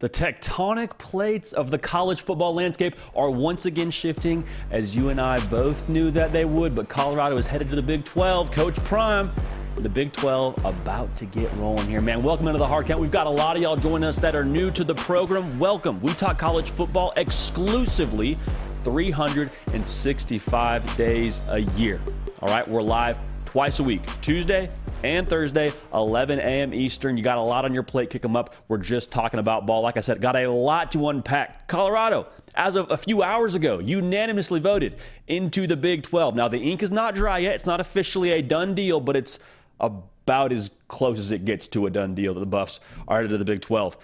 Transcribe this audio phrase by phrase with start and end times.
[0.00, 5.20] The tectonic plates of the college football landscape are once again shifting, as you and
[5.20, 6.76] I both knew that they would.
[6.76, 8.52] But Colorado is headed to the Big 12.
[8.52, 9.32] Coach Prime,
[9.74, 12.22] the Big 12 about to get rolling here, man.
[12.22, 13.00] Welcome into the hard count.
[13.00, 15.58] We've got a lot of y'all joining us that are new to the program.
[15.58, 16.00] Welcome.
[16.00, 18.38] We talk college football exclusively
[18.84, 22.00] 365 days a year.
[22.40, 24.68] All right, we're live twice a week Tuesday
[25.02, 26.74] and Thursday, 11 a.m.
[26.74, 27.16] Eastern.
[27.16, 28.10] You got a lot on your plate.
[28.10, 28.54] Kick them up.
[28.68, 29.80] We're just talking about ball.
[29.80, 31.66] Like I said, got a lot to unpack.
[31.66, 34.96] Colorado, as of a few hours ago, unanimously voted
[35.28, 36.34] into the Big 12.
[36.34, 37.54] Now, the ink is not dry yet.
[37.54, 39.38] It's not officially a done deal, but it's
[39.80, 43.30] about as close as it gets to a done deal that the Buffs are headed
[43.30, 43.96] to the Big 12.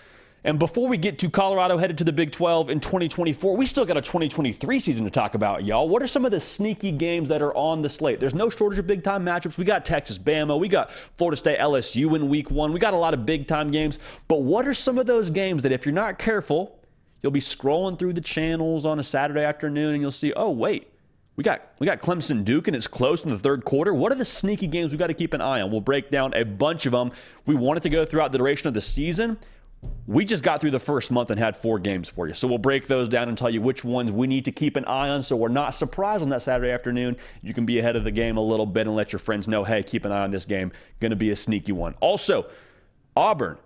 [0.47, 3.87] And before we get to Colorado headed to the Big 12 in 2024, we still
[3.87, 5.89] got a 2023 season to talk about, y'all.
[5.89, 8.20] What are some of the sneaky games that are on the slate?
[8.20, 9.56] There's no shortage of big time matchups.
[9.56, 12.75] We got Texas, Bama, we got Florida State, LSU in week one.
[12.75, 13.98] We got a lot of big time games.
[14.28, 16.78] But what are some of those games that, if you're not careful,
[17.22, 20.89] you'll be scrolling through the channels on a Saturday afternoon and you'll see, oh, wait,
[21.37, 23.95] we got we got Clemson Duke and it's close in the third quarter.
[23.95, 25.70] What are the sneaky games we got to keep an eye on?
[25.70, 27.12] We'll break down a bunch of them.
[27.47, 29.39] We wanted to go throughout the duration of the season.
[30.07, 32.35] We just got through the first month and had four games for you.
[32.35, 34.85] So we'll break those down and tell you which ones we need to keep an
[34.85, 37.17] eye on so we're not surprised on that Saturday afternoon.
[37.43, 39.65] You can be ahead of the game a little bit and let your friends know,
[39.65, 40.73] hey, keep an eye on this game.
[41.01, 41.95] Going to be a sneaky one.
[42.01, 42.47] Also,
[43.17, 43.59] Auburn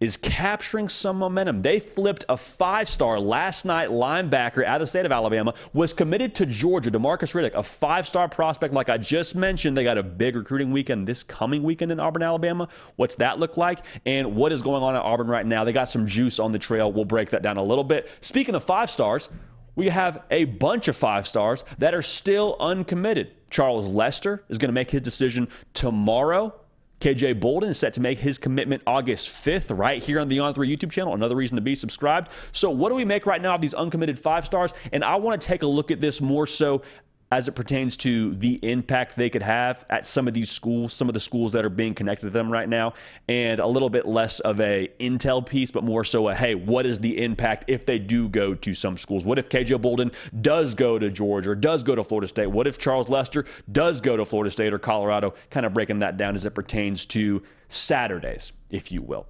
[0.00, 1.62] is capturing some momentum.
[1.62, 5.92] They flipped a five star last night linebacker out of the state of Alabama, was
[5.92, 8.74] committed to Georgia, Demarcus Riddick, a five star prospect.
[8.74, 12.22] Like I just mentioned, they got a big recruiting weekend this coming weekend in Auburn,
[12.22, 12.68] Alabama.
[12.96, 13.80] What's that look like?
[14.06, 15.64] And what is going on at Auburn right now?
[15.64, 16.92] They got some juice on the trail.
[16.92, 18.08] We'll break that down a little bit.
[18.20, 19.28] Speaking of five stars,
[19.74, 23.32] we have a bunch of five stars that are still uncommitted.
[23.48, 26.52] Charles Lester is going to make his decision tomorrow.
[27.00, 30.54] KJ Bolden is set to make his commitment August 5th, right here on the On3
[30.54, 31.14] YouTube channel.
[31.14, 32.30] Another reason to be subscribed.
[32.50, 34.72] So, what do we make right now of these uncommitted five stars?
[34.92, 36.82] And I want to take a look at this more so
[37.30, 41.08] as it pertains to the impact they could have at some of these schools, some
[41.08, 42.94] of the schools that are being connected to them right now,
[43.28, 46.86] and a little bit less of a intel piece, but more so a hey, what
[46.86, 49.24] is the impact if they do go to some schools?
[49.24, 52.46] What if KJ Bolden does go to Georgia or does go to Florida State?
[52.46, 55.34] What if Charles Lester does go to Florida State or Colorado?
[55.50, 59.26] Kind of breaking that down as it pertains to Saturdays, if you will.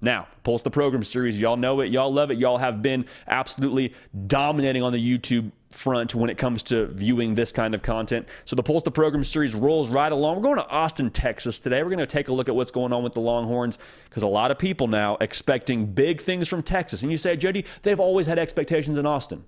[0.00, 3.94] Now, Pulse the Program series, y'all know it, y'all love it, y'all have been absolutely
[4.26, 8.28] dominating on the YouTube front when it comes to viewing this kind of content.
[8.44, 10.36] So the Pulse the Program series rolls right along.
[10.36, 11.82] We're going to Austin, Texas today.
[11.82, 14.28] We're going to take a look at what's going on with the Longhorns because a
[14.28, 17.02] lot of people now expecting big things from Texas.
[17.02, 19.44] And you say, JD, they've always had expectations in Austin.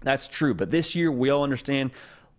[0.00, 1.92] That's true, but this year we all understand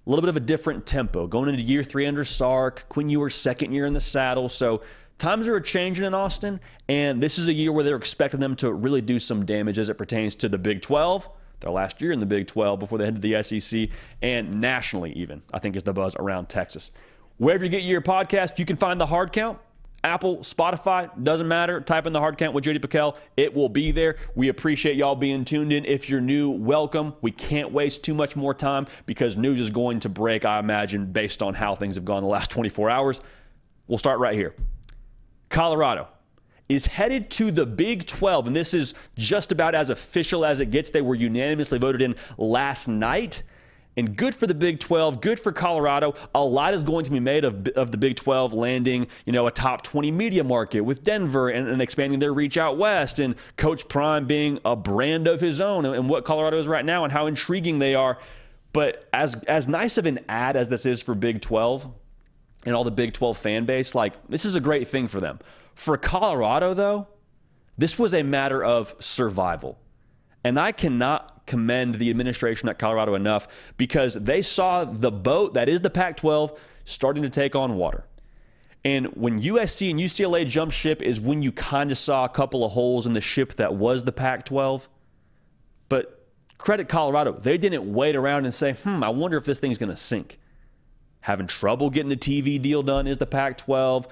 [0.05, 1.27] a little bit of a different tempo.
[1.27, 4.81] Going into year three under Sark, Quinn Ewers second year in the saddle, so
[5.17, 6.59] times are changing in Austin,
[6.89, 9.87] and this is a year where they're expecting them to really do some damage as
[9.87, 11.29] it pertains to the Big 12,
[11.63, 13.89] their last year in the Big 12 before they head to the SEC,
[14.21, 16.91] and nationally, even, I think is the buzz around Texas.
[17.37, 19.57] Wherever you get your podcast, you can find the hard count.
[20.05, 21.79] Apple, Spotify, doesn't matter.
[21.79, 23.15] Type in the hard count with JD PicKell.
[23.37, 24.17] It will be there.
[24.35, 25.85] We appreciate y'all being tuned in.
[25.85, 27.13] If you're new, welcome.
[27.21, 31.13] We can't waste too much more time because news is going to break, I imagine,
[31.13, 33.21] based on how things have gone the last 24 hours.
[33.87, 34.53] We'll start right here.
[35.49, 36.09] Colorado
[36.73, 40.71] is headed to the Big 12, and this is just about as official as it
[40.71, 40.89] gets.
[40.89, 43.43] They were unanimously voted in last night.
[43.95, 46.15] And good for the Big 12, good for Colorado.
[46.33, 49.45] A lot is going to be made of, of the Big 12 landing, you know,
[49.45, 53.35] a top 20 media market with Denver and, and expanding their reach out west, and
[53.55, 57.13] Coach Prime being a brand of his own, and what Colorado is right now, and
[57.13, 58.17] how intriguing they are.
[58.71, 61.87] But as as nice of an ad as this is for Big 12,
[62.65, 65.39] and all the Big 12 fan base, like this is a great thing for them.
[65.75, 67.07] For Colorado, though,
[67.77, 69.79] this was a matter of survival.
[70.43, 73.47] And I cannot commend the administration at Colorado enough
[73.77, 78.05] because they saw the boat that is the Pac 12 starting to take on water.
[78.85, 82.65] And when USC and UCLA jumped ship is when you kind of saw a couple
[82.65, 84.89] of holes in the ship that was the Pac 12.
[85.87, 86.27] But
[86.57, 89.89] credit Colorado, they didn't wait around and say, hmm, I wonder if this thing's going
[89.89, 90.39] to sink
[91.23, 94.07] having trouble getting a TV deal done is the Pac 12.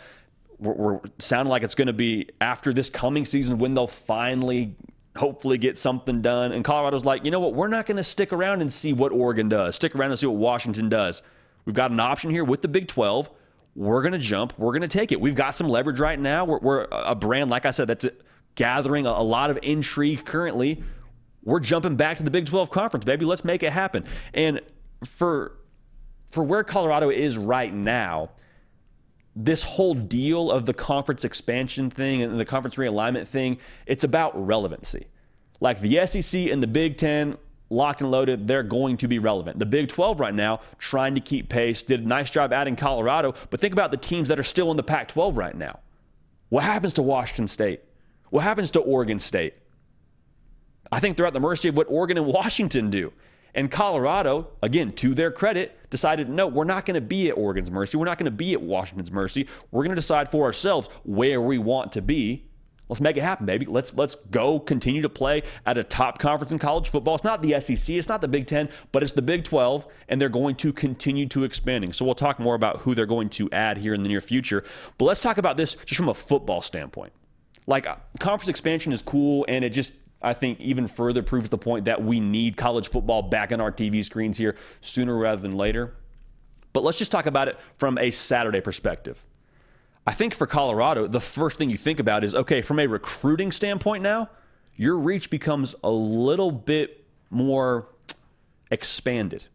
[0.62, 4.76] We're, we're sounding like it's going to be after this coming season when they'll finally
[5.18, 6.54] hopefully get something done.
[6.54, 7.54] And Colorado's like, you know what?
[7.54, 10.28] We're not going to stick around and see what Oregon does, stick around and see
[10.28, 11.22] what Washington does.
[11.66, 13.30] We've got an option here with the Big 12.
[13.76, 14.54] We're going to jump.
[14.58, 15.20] We're going to take it.
[15.20, 16.46] We've got some leverage right now.
[16.46, 18.06] We're, we're a brand, like I said, that's
[18.56, 20.84] gathering a, a lot of intrigue currently.
[21.44, 23.26] We're jumping back to the Big 12 conference, baby.
[23.26, 24.06] Let's make it happen.
[24.34, 24.62] And
[25.04, 25.58] for
[26.32, 28.30] for where Colorado is right now,
[29.36, 34.46] this whole deal of the conference expansion thing and the conference realignment thing, it's about
[34.46, 35.08] relevancy.
[35.60, 37.38] Like the SEC and the Big Ten,
[37.70, 39.58] locked and loaded, they're going to be relevant.
[39.58, 43.34] The Big 12 right now, trying to keep pace, did a nice job adding Colorado,
[43.50, 45.80] but think about the teams that are still in the Pac 12 right now.
[46.50, 47.82] What happens to Washington State?
[48.30, 49.54] What happens to Oregon State?
[50.92, 53.14] I think they're at the mercy of what Oregon and Washington do.
[53.56, 57.70] And Colorado, again, to their credit, decided no, we're not going to be at Oregon's
[57.70, 57.98] mercy.
[57.98, 59.48] We're not going to be at Washington's mercy.
[59.70, 62.48] We're going to decide for ourselves where we want to be.
[62.90, 63.66] Let's make it happen, baby.
[63.68, 67.16] Let's let's go continue to play at a top conference in college football.
[67.16, 70.20] It's not the SEC, it's not the Big 10, but it's the Big 12 and
[70.20, 71.94] they're going to continue to expanding.
[71.94, 74.66] So we'll talk more about who they're going to add here in the near future.
[74.98, 77.14] But let's talk about this just from a football standpoint.
[77.66, 81.58] Like uh, conference expansion is cool and it just I think even further proves the
[81.58, 85.58] point that we need college football back on our TV screens here sooner rather than
[85.58, 85.96] later.
[86.74, 89.26] But let's just talk about it from a Saturday perspective.
[90.06, 93.52] I think for Colorado, the first thing you think about is okay, from a recruiting
[93.52, 94.30] standpoint now,
[94.76, 97.88] your reach becomes a little bit more
[98.72, 99.46] expanded,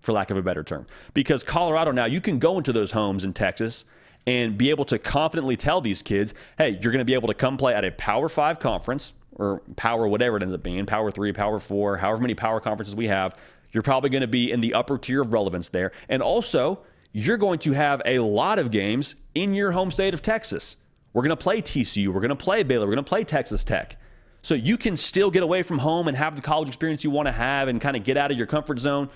[0.00, 0.86] for lack of a better term.
[1.14, 3.84] Because Colorado now, you can go into those homes in Texas
[4.26, 7.34] and be able to confidently tell these kids, hey, you're going to be able to
[7.34, 11.10] come play at a Power Five conference or power, whatever it ends up being, power
[11.10, 13.36] three, power four, however many power conferences we have,
[13.72, 15.92] you're probably going to be in the upper tier of relevance there.
[16.08, 16.80] And also,
[17.12, 20.76] you're going to have a lot of games in your home state of Texas.
[21.12, 23.64] We're going to play TCU, we're going to play Baylor, we're going to play Texas
[23.64, 23.96] Tech.
[24.42, 27.26] So you can still get away from home and have the college experience you want
[27.26, 29.10] to have and kind of get out of your comfort zone.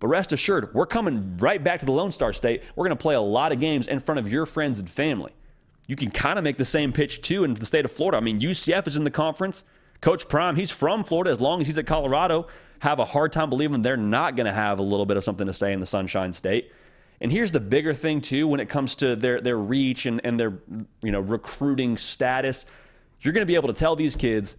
[0.00, 2.62] But rest assured, we're coming right back to the Lone Star State.
[2.74, 5.32] We're going to play a lot of games in front of your friends and family
[5.86, 8.18] you can kind of make the same pitch too in the state of Florida.
[8.18, 9.64] I mean, UCF is in the conference.
[10.00, 11.30] Coach Prime, he's from Florida.
[11.30, 12.48] As long as he's at Colorado,
[12.80, 15.46] have a hard time believing they're not going to have a little bit of something
[15.46, 16.72] to say in the Sunshine State.
[17.20, 20.38] And here's the bigger thing too when it comes to their their reach and, and
[20.38, 20.58] their
[21.02, 22.66] you know recruiting status.
[23.20, 24.56] You're going to be able to tell these kids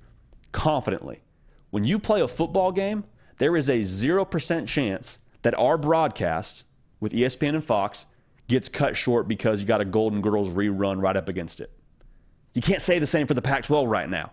[0.52, 1.22] confidently
[1.70, 3.04] when you play a football game,
[3.38, 6.64] there is a 0% chance that our broadcast
[7.00, 8.06] with ESPN and Fox
[8.48, 11.72] gets cut short because you got a Golden Girls rerun right up against it.
[12.54, 14.32] You can't say the same for the Pac 12 right now.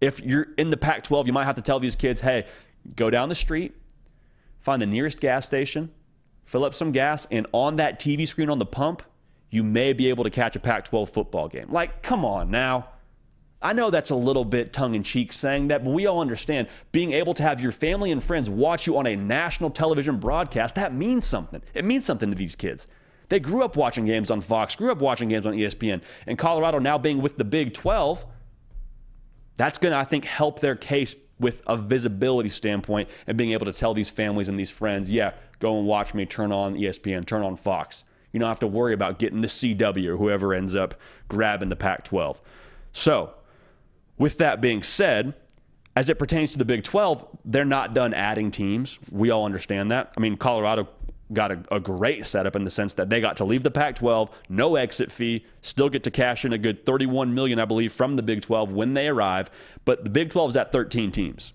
[0.00, 2.46] If you're in the Pac 12, you might have to tell these kids, hey,
[2.96, 3.74] go down the street,
[4.60, 5.90] find the nearest gas station,
[6.44, 9.02] fill up some gas, and on that TV screen on the pump,
[9.50, 11.66] you may be able to catch a Pac 12 football game.
[11.70, 12.88] Like, come on now.
[13.62, 16.68] I know that's a little bit tongue in cheek saying that, but we all understand
[16.92, 20.76] being able to have your family and friends watch you on a national television broadcast,
[20.76, 21.60] that means something.
[21.74, 22.88] It means something to these kids.
[23.30, 26.02] They grew up watching games on Fox, grew up watching games on ESPN.
[26.26, 28.26] And Colorado now being with the Big 12,
[29.56, 33.66] that's going to, I think, help their case with a visibility standpoint and being able
[33.66, 37.24] to tell these families and these friends, yeah, go and watch me, turn on ESPN,
[37.24, 38.04] turn on Fox.
[38.32, 40.94] You don't have to worry about getting the CW or whoever ends up
[41.28, 42.40] grabbing the Pac 12.
[42.92, 43.34] So,
[44.18, 45.34] with that being said,
[45.96, 48.98] as it pertains to the Big 12, they're not done adding teams.
[49.10, 50.12] We all understand that.
[50.16, 50.88] I mean, Colorado
[51.32, 54.30] got a, a, great setup in the sense that they got to leave the Pac-12,
[54.48, 58.16] no exit fee, still get to cash in a good 31 million, I believe, from
[58.16, 59.50] the Big 12 when they arrive.
[59.84, 61.52] But the Big 12 is at 13 teams.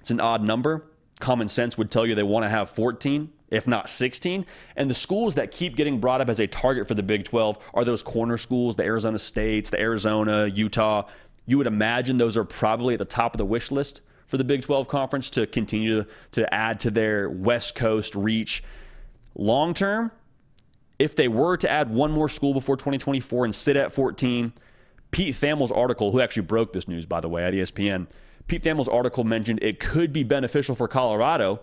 [0.00, 0.84] It's an odd number.
[1.20, 4.46] Common sense would tell you they want to have 14, if not 16.
[4.76, 7.58] And the schools that keep getting brought up as a target for the Big 12
[7.74, 11.06] are those corner schools, the Arizona States, the Arizona, Utah.
[11.46, 14.44] You would imagine those are probably at the top of the wish list for the
[14.44, 18.62] Big 12 conference to continue to, to add to their West Coast reach
[19.34, 20.12] Long term,
[20.98, 24.52] if they were to add one more school before 2024 and sit at 14,
[25.10, 28.08] Pete Thamel's article, who actually broke this news, by the way, at ESPN,
[28.46, 31.60] Pete Thamel's article mentioned it could be beneficial for Colorado,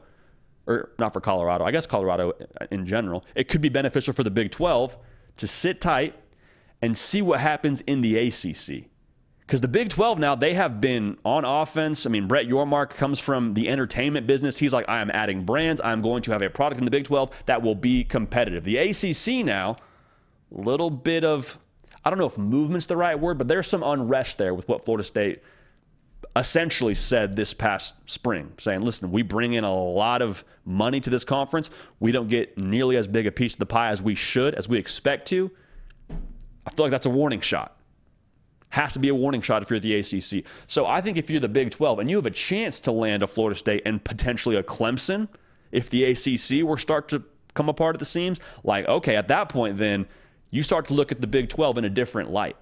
[0.68, 2.34] or not for Colorado, I guess Colorado
[2.72, 3.26] in general.
[3.36, 4.98] It could be beneficial for the Big 12
[5.38, 6.16] to sit tight
[6.82, 8.86] and see what happens in the ACC.
[9.50, 12.06] Because the Big 12 now, they have been on offense.
[12.06, 14.60] I mean, Brett Yormark comes from the entertainment business.
[14.60, 15.82] He's like, I am adding brands.
[15.84, 18.64] I'm going to have a product in the Big 12 that will be competitive.
[18.64, 19.78] The ACC now,
[20.52, 21.58] little bit of,
[22.06, 24.86] I don't know if movement's the right word, but there's some unrest there with what
[24.86, 25.42] Florida State
[26.36, 31.10] essentially said this past spring, saying, listen, we bring in a lot of money to
[31.10, 31.72] this conference.
[32.00, 34.70] We don't get nearly as big a piece of the pie as we should, as
[34.70, 35.50] we expect to.
[36.68, 37.79] I feel like that's a warning shot.
[38.70, 40.46] Has to be a warning shot if you're the ACC.
[40.68, 43.24] So I think if you're the Big 12 and you have a chance to land
[43.24, 45.28] a Florida State and potentially a Clemson,
[45.72, 47.24] if the ACC were start to
[47.56, 50.08] come apart at the seams, like okay, at that point then
[50.52, 52.56] you start to look at the Big 12 in a different light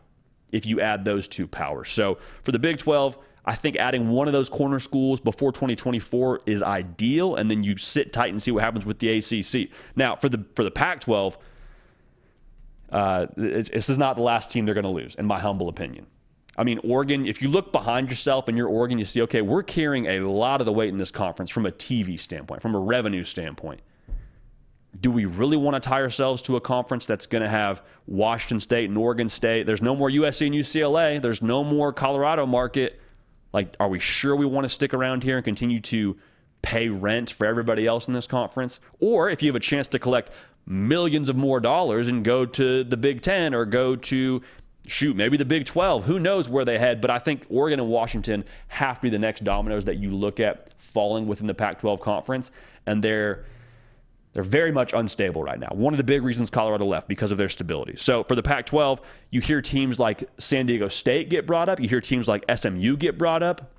[0.52, 1.92] if you add those two powers.
[1.92, 6.42] So for the Big 12, I think adding one of those corner schools before 2024
[6.46, 9.70] is ideal, and then you sit tight and see what happens with the ACC.
[9.96, 11.38] Now for the for the Pac-12
[12.92, 16.08] uh, this is not the last team they're going to lose, in my humble opinion.
[16.58, 19.64] I mean, Oregon, if you look behind yourself and you're Oregon, you see, okay, we're
[19.64, 22.80] carrying a lot of the weight in this conference from a TV standpoint, from a
[22.80, 23.82] revenue standpoint.
[25.00, 28.60] Do we really want to tie ourselves to a conference that's going to have Washington
[28.60, 29.68] State and Oregon State?
[29.68, 31.22] There's no more USC and UCLA.
[31.22, 33.00] There's no more Colorado market.
[33.54, 36.18] Like, are we sure we want to stick around here and continue to
[36.64, 38.80] pay rent for everybody else in this conference?
[39.00, 40.32] Or if you have a chance to collect
[40.68, 44.42] millions of more dollars and go to the Big Ten or go to
[44.86, 46.06] shoot, maybe the Big 12.
[46.06, 47.02] Who knows where they head?
[47.02, 50.40] But I think Oregon and Washington have to be the next dominoes that you look
[50.40, 52.52] at falling within the Pac 12 conference.
[52.86, 53.46] And they're.
[54.34, 55.70] They're very much unstable right now.
[55.72, 57.96] One of the big reasons Colorado left because of their stability.
[57.96, 61.80] So for the Pac 12, you hear teams like San Diego State get brought up.
[61.80, 63.74] You hear teams like SMU get brought up.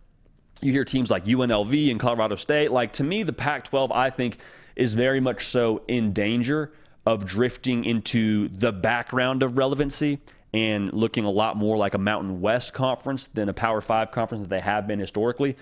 [0.60, 2.72] You hear teams like UNLV and Colorado State.
[2.72, 4.38] Like to me, the Pac 12, I think,
[4.78, 6.72] is very much so in danger
[7.04, 10.20] of drifting into the background of relevancy
[10.54, 14.42] and looking a lot more like a Mountain West conference than a Power Five conference
[14.42, 15.56] that they have been historically.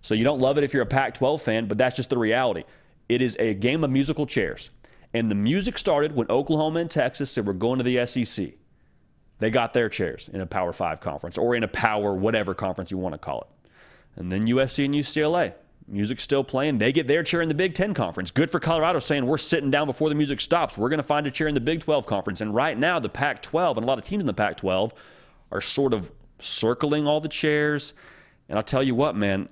[0.00, 2.18] So you don't love it if you're a Pac 12 fan, but that's just the
[2.18, 2.64] reality.
[3.08, 4.70] It is a game of musical chairs.
[5.14, 8.50] And the music started when Oklahoma and Texas said we're going to the SEC.
[9.38, 12.90] They got their chairs in a Power Five conference or in a Power whatever conference
[12.90, 13.70] you want to call it.
[14.16, 15.54] And then USC and UCLA
[15.88, 16.78] Music's still playing.
[16.78, 18.30] They get their chair in the Big Ten Conference.
[18.30, 20.76] Good for Colorado saying we're sitting down before the music stops.
[20.76, 22.40] We're going to find a chair in the Big 12 Conference.
[22.40, 24.92] And right now, the Pac 12 and a lot of teams in the Pac 12
[25.50, 27.94] are sort of circling all the chairs.
[28.48, 29.48] And I'll tell you what, man,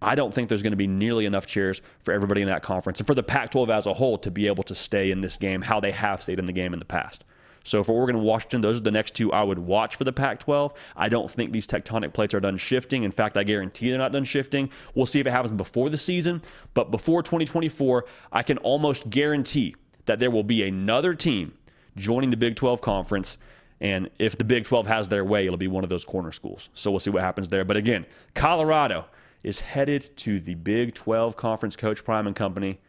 [0.00, 3.00] I don't think there's going to be nearly enough chairs for everybody in that conference
[3.00, 5.36] and for the Pac 12 as a whole to be able to stay in this
[5.36, 7.24] game how they have stayed in the game in the past.
[7.68, 10.12] So for Oregon and Washington, those are the next two I would watch for the
[10.12, 10.72] Pac 12.
[10.96, 13.02] I don't think these tectonic plates are done shifting.
[13.02, 14.70] In fact, I guarantee they're not done shifting.
[14.94, 16.40] We'll see if it happens before the season.
[16.72, 21.52] But before 2024, I can almost guarantee that there will be another team
[21.94, 23.36] joining the Big 12 conference.
[23.82, 26.70] And if the Big 12 has their way, it'll be one of those corner schools.
[26.72, 27.66] So we'll see what happens there.
[27.66, 29.04] But again, Colorado
[29.42, 31.76] is headed to the Big 12 conference.
[31.76, 32.80] Coach Prime and company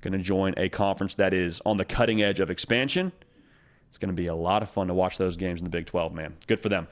[0.00, 3.12] going to join a conference that is on the cutting edge of expansion
[3.88, 5.86] it's going to be a lot of fun to watch those games in the Big
[5.86, 6.36] 12, man.
[6.46, 6.88] Good for them.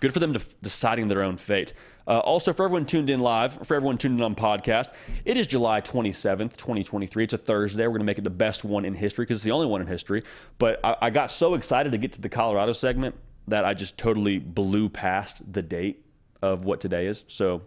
[0.00, 1.74] Good for them to deciding their own fate.
[2.06, 4.92] Uh, also, for everyone tuned in live, for everyone tuned in on podcast,
[5.26, 7.24] it is July 27th, 2023.
[7.24, 7.82] It's a Thursday.
[7.82, 9.82] We're going to make it the best one in history because it's the only one
[9.82, 10.24] in history.
[10.58, 13.14] But I, I got so excited to get to the Colorado segment
[13.48, 16.04] that I just totally blew past the date
[16.40, 17.24] of what today is.
[17.26, 17.62] So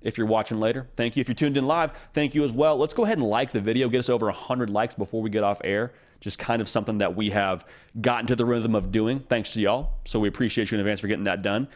[0.00, 1.20] if you're watching later, thank you.
[1.20, 2.76] If you're tuned in live, thank you as well.
[2.76, 5.42] Let's go ahead and like the video, get us over 100 likes before we get
[5.42, 7.66] off air just kind of something that we have
[8.00, 9.92] gotten to the rhythm of doing, thanks to y'all.
[10.04, 11.68] So we appreciate you in advance for getting that done.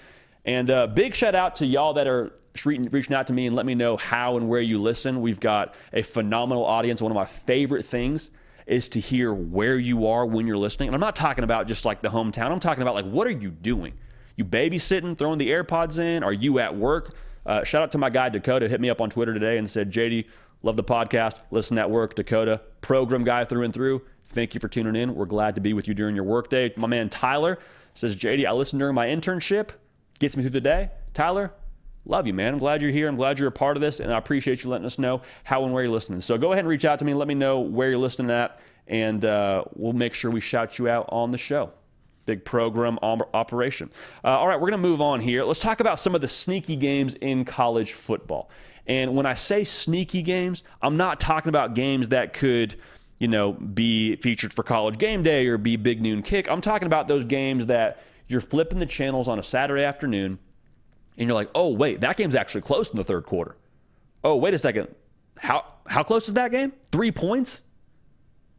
[0.45, 2.33] And uh, big shout out to y'all that are
[2.65, 5.21] reaching out to me and let me know how and where you listen.
[5.21, 7.01] We've got a phenomenal audience.
[7.01, 8.31] One of my favorite things
[8.67, 10.89] is to hear where you are when you're listening.
[10.89, 12.51] And I'm not talking about just like the hometown.
[12.51, 13.95] I'm talking about like what are you doing?
[14.37, 16.23] You babysitting, throwing the AirPods in?
[16.23, 17.15] Are you at work?
[17.45, 18.69] Uh, shout out to my guy Dakota.
[18.69, 20.27] Hit me up on Twitter today and said, JD,
[20.63, 21.41] love the podcast.
[21.51, 22.15] Listen at work.
[22.15, 24.03] Dakota, program guy through and through.
[24.33, 25.15] Thank you for tuning in.
[25.15, 26.73] We're glad to be with you during your workday.
[26.77, 27.59] My man Tyler
[27.93, 29.71] says, JD, I listened during my internship.
[30.19, 30.91] Gets me through the day.
[31.13, 31.53] Tyler,
[32.07, 32.55] love you, man.
[32.55, 33.09] I'm glad you're here.
[33.09, 35.65] I'm glad you're a part of this, and I appreciate you letting us know how
[35.65, 36.23] and where you're listening.
[36.23, 38.59] So go ahead and reach out to me let me know where you're listening at,
[38.87, 41.71] and uh, we'll make sure we shout you out on the show.
[42.25, 43.91] Big program operation.
[44.25, 45.45] Uh, all right, we're going to move on here.
[45.45, 48.49] Let's talk about some of the sneaky games in college football.
[48.87, 52.77] And when I say sneaky games, I'm not talking about games that could–
[53.23, 56.51] you know, be featured for college game day or be big noon kick.
[56.51, 60.41] I'm talking about those games that you're flipping the channels on a Saturday afternoon
[61.17, 63.55] and you're like, oh, wait, that game's actually close in the third quarter.
[64.25, 64.93] Oh, wait a second.
[65.39, 66.73] How, how close is that game?
[66.91, 67.63] Three points?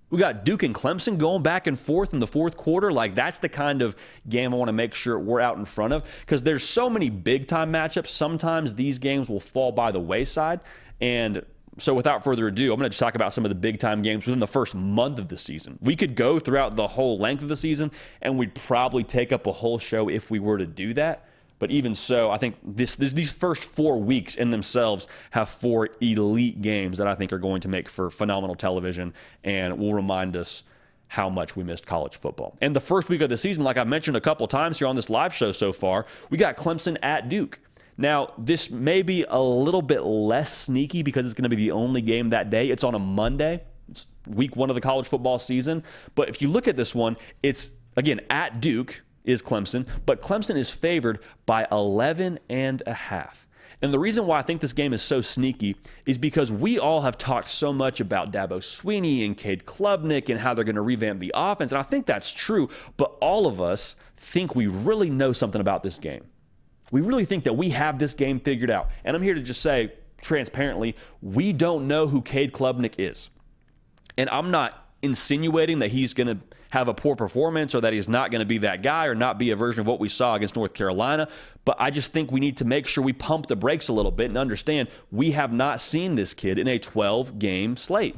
[0.09, 2.89] We got Duke and Clemson going back and forth in the fourth quarter.
[2.89, 3.97] Like, that's the kind of
[4.29, 7.09] game I want to make sure we're out in front of because there's so many
[7.09, 8.07] big time matchups.
[8.07, 10.61] Sometimes these games will fall by the wayside.
[11.01, 11.45] And
[11.77, 14.01] so without further ado, I'm going to just talk about some of the big time
[14.01, 15.79] games within the first month of the season.
[15.81, 19.47] We could go throughout the whole length of the season, and we'd probably take up
[19.47, 21.25] a whole show if we were to do that.
[21.59, 25.89] But even so, I think this, this, these first four weeks in themselves have four
[26.01, 29.13] elite games that I think are going to make for phenomenal television
[29.43, 30.63] and will remind us
[31.07, 32.57] how much we missed college football.
[32.59, 34.95] And the first week of the season, like I've mentioned a couple times here on
[34.95, 37.59] this live show so far, we got Clemson at Duke.
[37.97, 41.71] Now, this may be a little bit less sneaky because it's going to be the
[41.71, 42.69] only game that day.
[42.69, 43.63] It's on a Monday.
[43.89, 45.83] It's week one of the college football season.
[46.15, 50.57] But if you look at this one, it's, again, at Duke is Clemson, but Clemson
[50.57, 53.47] is favored by 11 and a half.
[53.81, 57.01] And the reason why I think this game is so sneaky is because we all
[57.01, 60.81] have talked so much about Dabo Swinney and Cade Klubnik and how they're going to
[60.81, 61.73] revamp the offense.
[61.73, 65.83] And I think that's true, but all of us think we really know something about
[65.83, 66.23] this game.
[66.93, 68.91] We really think that we have this game figured out.
[69.03, 73.31] And I'm here to just say transparently, we don't know who Cade Klubnik is.
[74.15, 76.37] And I'm not insinuating that he's going to
[76.69, 79.39] have a poor performance or that he's not going to be that guy or not
[79.39, 81.27] be a version of what we saw against North Carolina.
[81.65, 84.11] But I just think we need to make sure we pump the brakes a little
[84.11, 88.15] bit and understand we have not seen this kid in a 12 game slate.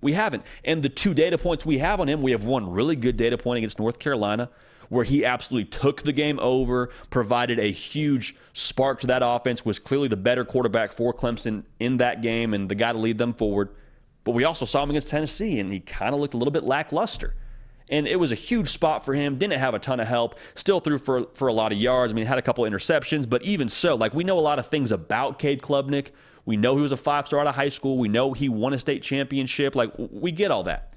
[0.00, 0.42] We haven't.
[0.64, 3.38] And the two data points we have on him, we have one really good data
[3.38, 4.50] point against North Carolina
[4.88, 9.78] where he absolutely took the game over, provided a huge spark to that offense, was
[9.78, 13.32] clearly the better quarterback for Clemson in that game and the guy to lead them
[13.32, 13.70] forward.
[14.24, 16.64] But we also saw him against Tennessee, and he kind of looked a little bit
[16.64, 17.34] lackluster.
[17.88, 19.38] And it was a huge spot for him.
[19.38, 20.36] Didn't have a ton of help.
[20.56, 22.12] Still threw for, for a lot of yards.
[22.12, 24.66] I mean, had a couple interceptions, but even so, like we know a lot of
[24.66, 26.08] things about Cade Klubnik.
[26.44, 27.98] We know he was a five star out of high school.
[27.98, 29.76] We know he won a state championship.
[29.76, 30.94] Like we get all that.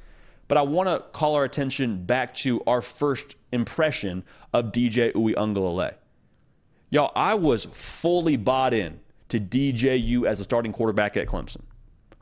[0.50, 5.94] But I want to call our attention back to our first impression of DJ Uiagalelei.
[6.90, 11.62] Y'all, I was fully bought in to DJU as a starting quarterback at Clemson.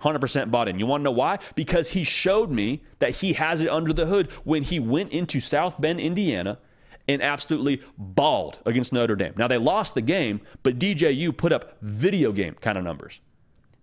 [0.01, 0.77] 100% bought in.
[0.77, 1.39] You want to know why?
[1.55, 5.39] Because he showed me that he has it under the hood when he went into
[5.39, 6.60] South Bend, Indiana,
[7.07, 9.34] and absolutely balled against Notre Dame.
[9.38, 13.22] Now, they lost the game, but DJU put up video game kind of numbers.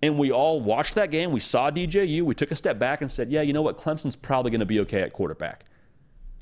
[0.05, 1.33] And we all watched that game.
[1.33, 2.21] We saw DJU.
[2.25, 3.79] We took a step back and said, yeah, you know what?
[3.79, 5.65] Clemson's probably going to be okay at quarterback.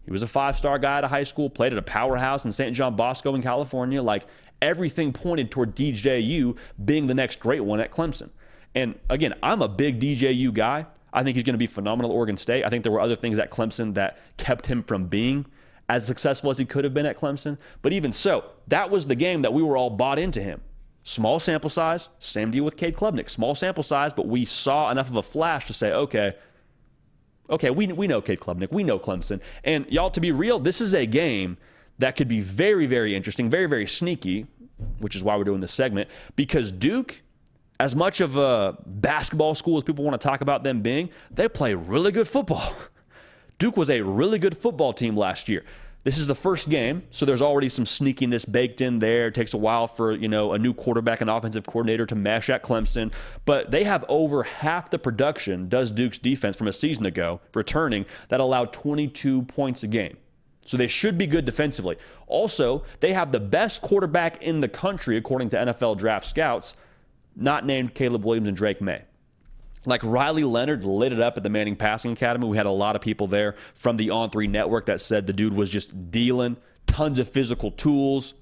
[0.05, 2.75] He was a five star guy of high school, played at a powerhouse in St.
[2.75, 4.03] John Bosco in California.
[4.03, 4.27] Like
[4.61, 8.31] everything pointed toward DJU being the next great one at Clemson.
[8.75, 10.87] And again, I'm a big DJU guy.
[11.13, 12.65] I think he's going to be phenomenal at Oregon State.
[12.65, 15.47] I think there were other things at Clemson that kept him from being
[15.89, 17.59] as successful as he could have been at Clemson.
[17.81, 20.63] But even so, that was the game that we were all bought into him.
[21.05, 23.29] Small sample size, same deal with Cade Klubnik.
[23.29, 26.35] Small sample size, but we saw enough of a flash to say, okay,
[27.51, 29.41] okay, we, we know Cade Klubnik, we know Clemson.
[29.65, 31.57] And y'all, to be real, this is a game
[31.99, 34.47] that could be very, very interesting, very, very sneaky,
[34.99, 37.23] which is why we're doing this segment, because Duke
[37.83, 41.49] as much of a basketball school as people want to talk about them being, they
[41.49, 42.73] play really good football.
[43.59, 45.65] Duke was a really good football team last year.
[46.05, 49.29] This is the first game, so there's already some sneakiness baked in there.
[49.29, 52.51] It takes a while for, you know, a new quarterback and offensive coordinator to mesh
[52.51, 53.13] at Clemson,
[53.45, 58.05] but they have over half the production does Duke's defense from a season ago returning
[58.31, 60.17] that allowed 22 points a game.
[60.65, 61.97] So they should be good defensively.
[62.27, 66.75] Also, they have the best quarterback in the country according to NFL draft scouts
[67.37, 69.03] not named Caleb Williams and Drake Maye.
[69.85, 72.47] Like Riley Leonard lit it up at the Manning Passing Academy.
[72.47, 75.33] We had a lot of people there from the On 3 network that said the
[75.33, 78.35] dude was just dealing, tons of physical tools.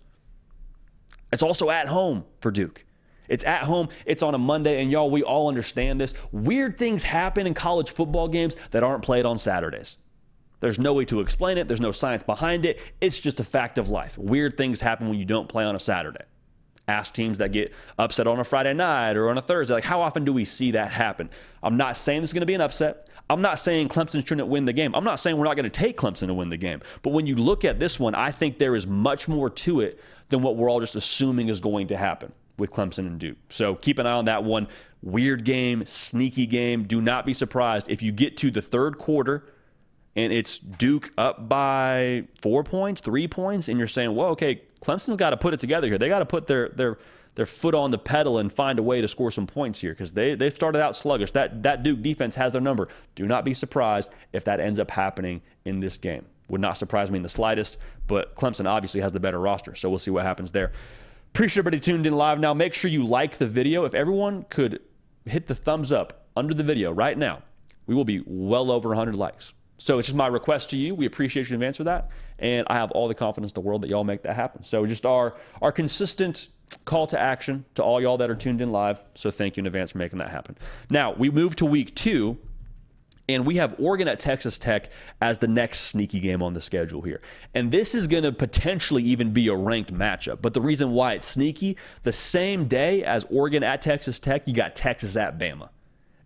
[1.33, 2.85] It's also at home for Duke.
[3.29, 6.15] It's at home, it's on a Monday, and y'all, we all understand this.
[6.33, 9.97] Weird things happen in college football games that aren't played on Saturdays.
[10.59, 12.81] There's no way to explain it, there's no science behind it.
[13.01, 14.19] It's just a fact of life.
[14.19, 16.25] Weird things happen when you don't play on a Saturday
[16.91, 19.75] ask teams that get upset on a Friday night or on a Thursday.
[19.75, 21.31] Like, how often do we see that happen?
[21.63, 23.09] I'm not saying this is going to be an upset.
[23.29, 24.95] I'm not saying Clemson shouldn't win the game.
[24.95, 26.81] I'm not saying we're not going to take Clemson to win the game.
[27.03, 30.01] But when you look at this one, I think there is much more to it
[30.31, 33.39] than what we're all just assuming is going to happen with Clemson and Duke.
[33.49, 34.67] So keep an eye on that one.
[35.03, 36.85] Weird game, sneaky game.
[36.85, 39.45] Do not be surprised if you get to the third quarter
[40.17, 45.17] and it's Duke up by four points, three points, and you're saying, well, okay, Clemson's
[45.17, 45.99] got to put it together here.
[45.99, 46.99] They got to put their their
[47.35, 50.13] their foot on the pedal and find a way to score some points here because
[50.13, 51.33] they they started out sluggish.
[51.33, 52.89] That that Duke defense has their number.
[53.15, 56.27] Do not be surprised if that ends up happening in this game.
[56.49, 57.79] Would not surprise me in the slightest.
[58.07, 60.73] But Clemson obviously has the better roster, so we'll see what happens there.
[61.33, 62.53] Appreciate everybody tuned in live now.
[62.55, 63.85] Make sure you like the video.
[63.85, 64.81] If everyone could
[65.25, 67.43] hit the thumbs up under the video right now,
[67.87, 69.55] we will be well over 100 likes.
[69.79, 70.95] So it's just my request to you.
[70.95, 72.11] We appreciate you in advance for that.
[72.41, 74.65] And I have all the confidence in the world that y'all make that happen.
[74.65, 76.49] So just our, our consistent
[76.85, 79.03] call to action to all y'all that are tuned in live.
[79.15, 80.57] So thank you in advance for making that happen.
[80.89, 82.39] Now, we move to week two,
[83.29, 87.03] and we have Oregon at Texas Tech as the next sneaky game on the schedule
[87.03, 87.21] here.
[87.55, 90.43] And this is going to potentially even be a ranked matchup.
[90.43, 94.55] But the reason why it's sneaky, the same day as Oregon at Texas Tech, you
[94.55, 95.69] got Texas at Bama.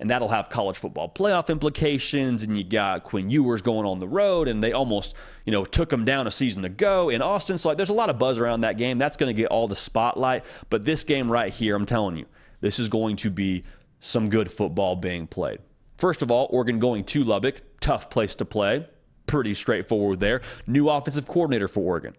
[0.04, 2.42] And that'll have college football playoff implications.
[2.42, 5.14] And you got Quinn Ewers going on the road, and they almost,
[5.46, 7.56] you know, took him down a season ago in Austin.
[7.56, 8.98] So like, there's a lot of buzz around that game.
[8.98, 10.44] That's going to get all the spotlight.
[10.68, 12.26] But this game right here, I'm telling you,
[12.60, 13.64] this is going to be
[14.00, 15.60] some good football being played.
[15.96, 18.86] First of all, Oregon going to Lubbock, tough place to play.
[19.26, 20.42] Pretty straightforward there.
[20.66, 22.14] New offensive coordinator for Oregon.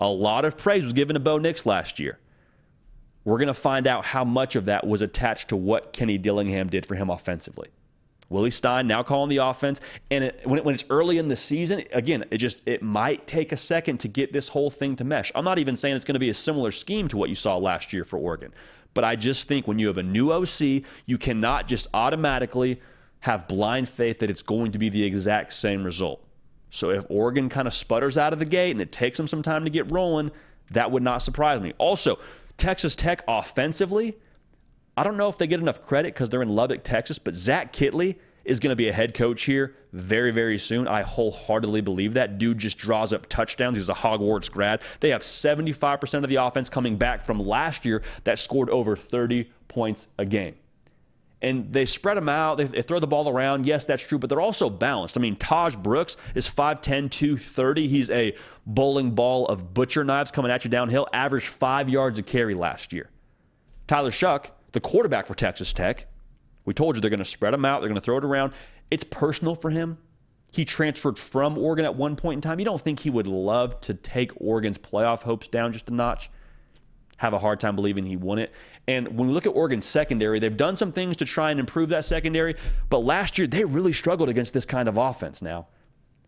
[0.00, 2.18] A lot of praise was given to Bo Nix last year.
[3.24, 6.68] We're going to find out how much of that was attached to what Kenny Dillingham
[6.68, 7.68] did for him offensively.
[8.30, 9.80] Willie Stein now calling the offense,
[10.10, 13.26] and it, when, it, when it's early in the season, again, it just it might
[13.26, 15.32] take a second to get this whole thing to mesh.
[15.34, 17.56] I'm not even saying it's going to be a similar scheme to what you saw
[17.56, 18.54] last year for Oregon,
[18.94, 22.80] but I just think when you have a new OC, you cannot just automatically
[23.20, 26.24] have blind faith that it's going to be the exact same result.
[26.70, 29.42] So if Oregon kind of sputters out of the gate and it takes them some
[29.42, 30.30] time to get rolling,
[30.70, 31.72] that would not surprise me.
[31.78, 32.18] Also,
[32.60, 34.18] Texas Tech offensively,
[34.96, 37.72] I don't know if they get enough credit because they're in Lubbock, Texas, but Zach
[37.72, 40.86] Kittley is going to be a head coach here very, very soon.
[40.86, 42.38] I wholeheartedly believe that.
[42.38, 43.78] Dude just draws up touchdowns.
[43.78, 44.82] He's a Hogwarts grad.
[45.00, 49.50] They have 75% of the offense coming back from last year that scored over 30
[49.68, 50.56] points a game
[51.42, 52.56] and they spread them out.
[52.56, 53.66] They, they, throw the ball around.
[53.66, 55.16] Yes, that's true, but they're also balanced.
[55.16, 57.88] I mean, Tahj Brooks is 5'10, 230.
[57.88, 58.34] He's a
[58.66, 62.92] bowling ball of butcher knives coming at you downhill, averaged five yards a carry last
[62.92, 63.08] year.
[63.86, 66.06] Tyler Shough, the quarterback for Texas Tech,
[66.64, 68.52] we told you they're going to spread them out, they're going to throw it around.
[68.90, 69.98] It's personal for him.
[70.52, 72.58] He transferred from Oregon at one point in time.
[72.58, 76.28] You don't think he would love to take Oregon's playoff hopes down just a notch?
[77.20, 78.50] Have a hard time believing he won it.
[78.88, 81.90] And when we look at Oregon's secondary, they've done some things to try and improve
[81.90, 82.56] that secondary,
[82.88, 85.66] but last year they really struggled against this kind of offense now.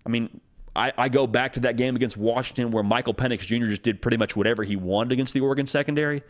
[0.05, 0.43] I mean,
[0.77, 3.69] I, I go back to that game against Washington where Michael Penix Jr.
[3.69, 6.23] just did pretty much whatever he wanted against the Oregon secondary.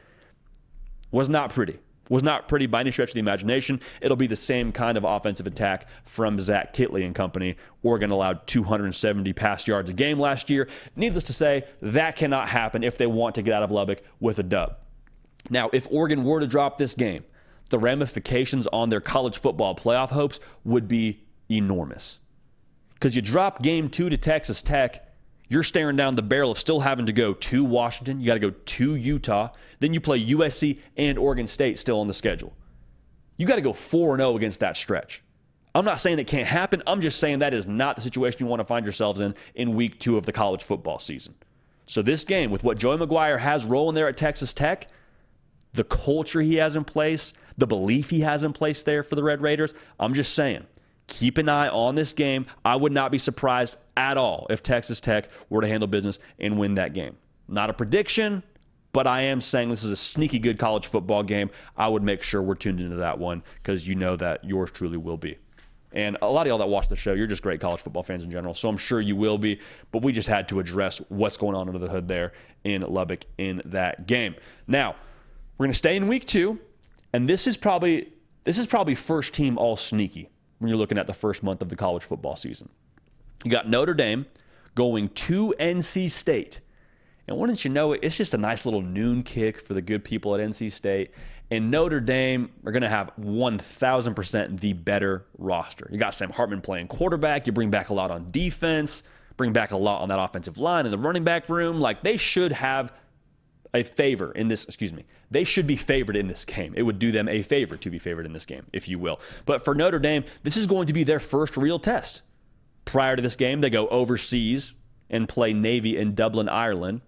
[1.11, 1.81] Was not pretty
[2.13, 3.81] was not pretty by any stretch of the imagination.
[4.03, 7.57] It'll be the same kind of offensive attack from Zach Kittley and company.
[7.83, 10.69] Oregon allowed 270 pass yards a game last year.
[10.95, 14.39] Needless to say, that cannot happen if they want to get out of Lubbock with
[14.39, 14.77] a dub.
[15.49, 17.25] Now, if Oregon were to drop this game,
[17.71, 22.19] the ramifications on their college football playoff hopes would be enormous.
[22.93, 25.12] Because you drop game two to Texas Tech
[25.53, 28.21] you're staring down the barrel of still having to go to Washington.
[28.21, 29.51] You got to go to Utah.
[29.81, 32.55] Then you play USC and Oregon State still on the schedule.
[33.37, 35.23] You got to go 4 0 against that stretch.
[35.75, 36.83] I'm not saying it can't happen.
[36.87, 39.75] I'm just saying that is not the situation you want to find yourselves in in
[39.75, 41.35] week two of the college football season.
[41.85, 44.89] So, this game, with what Joey McGuire has rolling there at Texas Tech,
[45.75, 49.23] the culture he has in place, the belief he has in place there for the
[49.23, 50.67] Red Raiders, I'm just saying
[51.13, 52.47] keep an eye on this game.
[52.65, 56.59] I would not be surprised at all if Texas Tech were to handle business and
[56.59, 57.17] win that game.
[57.49, 58.43] Not a prediction,
[58.95, 61.51] but I am saying this is a sneaky good college football game.
[61.77, 64.97] I would make sure we're tuned into that one because you know that yours truly
[64.97, 65.37] will be.
[65.93, 68.25] And a lot of y'all that watch the show, you're just great college football fans
[68.25, 68.55] in general.
[68.55, 69.61] So I'm sure you will be.
[69.91, 72.33] But we just had to address what's going on under the hood there
[72.65, 74.35] in Lubbock in that game.
[74.67, 74.97] Now,
[75.59, 76.59] we're going to stay in week two.
[77.13, 80.31] And this is probably this is probably first team all sneaky
[80.63, 82.69] when you're looking at the first month of the college football season.
[83.45, 84.27] You got Notre Dame
[84.75, 86.61] going to NC State.
[87.27, 90.05] And wouldn't you know it, it's just a nice little noon kick for the good
[90.05, 91.11] people at NC State.
[91.51, 95.89] And Notre Dame are going to have 1,000% the better roster.
[95.91, 97.47] You got Sam Hartman playing quarterback.
[97.47, 99.03] You bring back a lot on defense,
[99.37, 101.81] bring back a lot on that offensive line and the running back room.
[101.81, 102.93] Like they should have
[103.75, 106.75] a favor in this, excuse me, they should be favored in this game.
[106.77, 109.21] It would do them a favor to be favored in this game, if you will.
[109.47, 112.23] But for Notre Dame, this is going to be their first real test.
[112.85, 114.75] Prior to this game, they go overseas
[115.09, 117.01] and play Navy in Dublin, Ireland.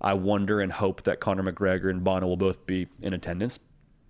[0.00, 3.58] I wonder and hope that Conor McGregor and Bono will both be in attendance.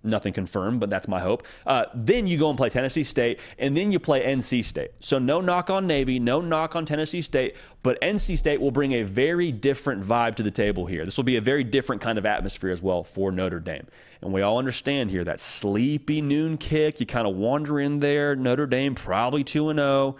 [0.03, 1.43] Nothing confirmed, but that's my hope.
[1.65, 4.91] Uh, then you go and play Tennessee State, and then you play NC State.
[4.99, 8.93] So no knock on Navy, no knock on Tennessee State, but NC State will bring
[8.93, 11.03] a very different vibe to the table here.
[11.03, 13.87] This will be a very different kind of atmosphere as well for Notre Dame.
[14.21, 18.35] And we all understand here that sleepy noon kick, you kind of wander in there.
[18.35, 20.15] Notre Dame probably 2 0.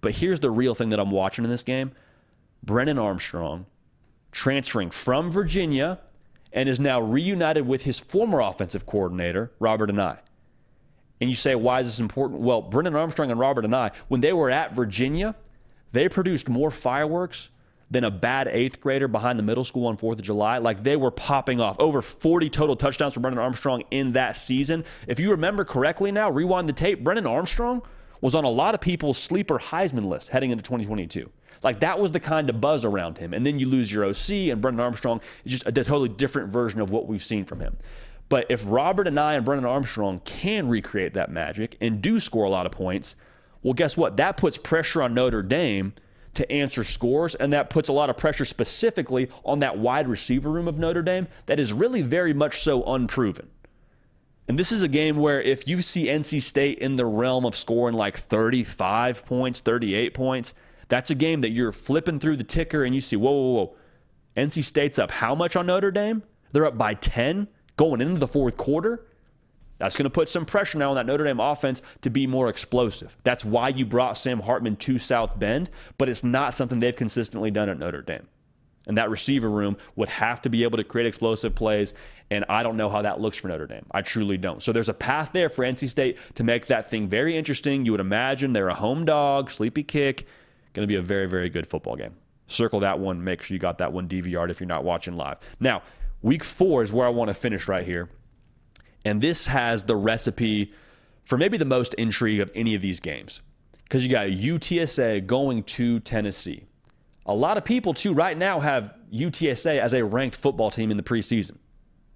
[0.00, 1.92] But here's the real thing that I'm watching in this game
[2.62, 3.66] Brennan Armstrong
[4.30, 6.00] transferring from Virginia
[6.52, 10.18] and is now reunited with his former offensive coordinator, Robert Anae.
[11.20, 12.40] And you say, why is this important?
[12.40, 15.34] Well, Brennan Armstrong and Robert Anae, when they were at Virginia,
[15.92, 17.50] they produced more fireworks
[17.90, 20.58] than a bad eighth grader behind the middle school on 4th of July.
[20.58, 21.80] Like they were popping off.
[21.80, 24.84] Over 40 total touchdowns for Brennan Armstrong in that season.
[25.06, 27.82] If you remember correctly now, rewind the tape, Brennan Armstrong
[28.20, 31.30] was on a lot of people's sleeper Heisman list heading into 2022.
[31.62, 33.34] Like that was the kind of buzz around him.
[33.34, 36.80] And then you lose your OC, and Brennan Armstrong is just a totally different version
[36.80, 37.76] of what we've seen from him.
[38.28, 42.50] But if Robert Anae and Brennan Armstrong can recreate that magic and do score a
[42.50, 43.16] lot of points,
[43.62, 44.16] well, guess what?
[44.16, 45.94] That puts pressure on Notre Dame
[46.34, 50.50] to answer scores, and that puts a lot of pressure specifically on that wide receiver
[50.50, 53.48] room of Notre Dame that is really very much so unproven.
[54.46, 57.56] And this is a game where if you see NC State in the realm of
[57.56, 60.54] scoring like 35 points, 38 points,
[60.88, 63.76] that's a game that you're flipping through the ticker and you see, whoa, whoa, whoa.
[64.36, 66.22] NC State's up how much on Notre Dame?
[66.52, 69.04] They're up by 10 going into the fourth quarter.
[69.78, 72.48] That's going to put some pressure now on that Notre Dame offense to be more
[72.48, 73.16] explosive.
[73.22, 77.50] That's why you brought Sam Hartman to South Bend, but it's not something they've consistently
[77.50, 78.26] done at Notre Dame.
[78.86, 81.94] And that receiver room would have to be able to create explosive plays,
[82.30, 83.84] and I don't know how that looks for Notre Dame.
[83.90, 84.62] I truly don't.
[84.62, 87.84] So there's a path there for NC State to make that thing very interesting.
[87.84, 90.26] You would imagine they're a home dog, sleepy kick,
[90.78, 92.14] going to be a very, very good football game.
[92.46, 93.22] Circle that one.
[93.22, 95.38] Make sure you got that one DVR'd if you're not watching live.
[95.60, 95.82] Now,
[96.22, 98.08] week four is where I want to finish right here.
[99.04, 100.72] And this has the recipe
[101.24, 103.42] for maybe the most intrigue of any of these games
[103.84, 106.64] because you got UTSA going to Tennessee.
[107.26, 110.96] A lot of people, too, right now have UTSA as a ranked football team in
[110.96, 111.56] the preseason.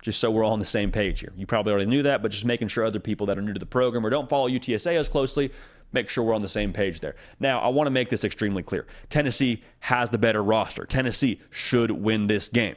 [0.01, 1.33] Just so we're all on the same page here.
[1.37, 3.59] You probably already knew that, but just making sure other people that are new to
[3.59, 5.53] the program or don't follow UTSA as closely
[5.93, 7.15] make sure we're on the same page there.
[7.39, 10.85] Now, I want to make this extremely clear Tennessee has the better roster.
[10.85, 12.77] Tennessee should win this game.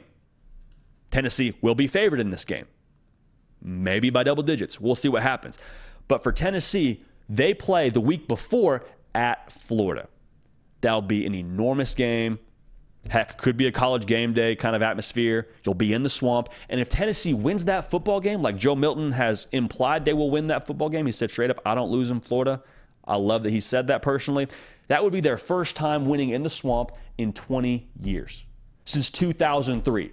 [1.10, 2.66] Tennessee will be favored in this game
[3.66, 4.80] maybe by double digits.
[4.80, 5.58] We'll see what happens.
[6.08, 10.08] But for Tennessee, they play the week before at Florida.
[10.80, 12.38] That'll be an enormous game.
[13.10, 15.48] Heck, could be a college game day kind of atmosphere.
[15.64, 16.48] You'll be in the swamp.
[16.68, 20.48] And if Tennessee wins that football game, like Joe Milton has implied they will win
[20.48, 22.62] that football game, he said straight up, I don't lose in Florida.
[23.06, 24.48] I love that he said that personally.
[24.88, 28.44] That would be their first time winning in the swamp in 20 years,
[28.84, 30.12] since 2003.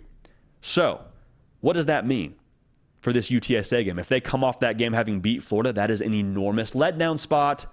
[0.62, 1.02] So,
[1.62, 2.36] what does that mean?
[3.04, 4.00] for this UTSA game.
[4.00, 7.66] If they come off that game having beat Florida, that is an enormous letdown spot.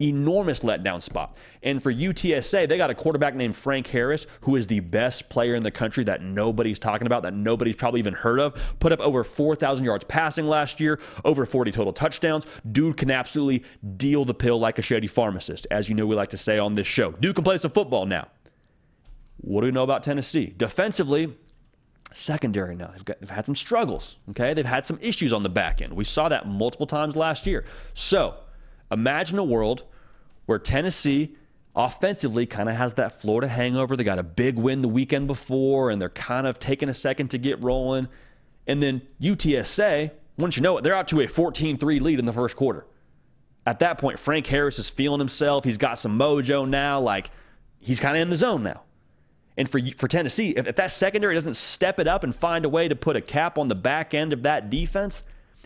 [0.00, 1.36] Enormous letdown spot.
[1.62, 5.54] And for UTSA, they got a quarterback named Frank Harris, who is the best player
[5.54, 8.54] in the country that nobody's talking about, that nobody's probably even heard of.
[8.78, 12.46] Put up over 4,000 yards passing last year, over 40 total touchdowns.
[12.70, 13.64] Dude can absolutely
[13.96, 16.74] deal the pill like a shady pharmacist, as you know we like to say on
[16.74, 17.12] this show.
[17.12, 18.28] Dude can play some football now.
[19.38, 20.52] What do we know about Tennessee?
[20.56, 21.34] Defensively,
[22.12, 22.92] secondary now.
[22.92, 24.54] They've, they've had some struggles, okay?
[24.54, 25.92] They've had some issues on the back end.
[25.92, 27.64] We saw that multiple times last year.
[27.94, 28.36] So
[28.90, 29.84] imagine a world
[30.46, 31.36] where Tennessee
[31.76, 33.96] offensively kind of has that Florida hangover.
[33.96, 37.28] They got a big win the weekend before, and they're kind of taking a second
[37.28, 38.08] to get rolling.
[38.66, 42.24] And then UTSA, once you know it, they're out to a 14 3 lead in
[42.24, 42.86] the first quarter.
[43.66, 45.64] At that point, Frank Harris is feeling himself.
[45.64, 47.00] He's got some mojo now.
[47.00, 47.30] Like,
[47.80, 48.82] he's kind of in the zone now.
[49.58, 52.68] And for, for Tennessee, if, if that secondary doesn't step it up and find a
[52.68, 55.24] way to put a cap on the back end of that defense,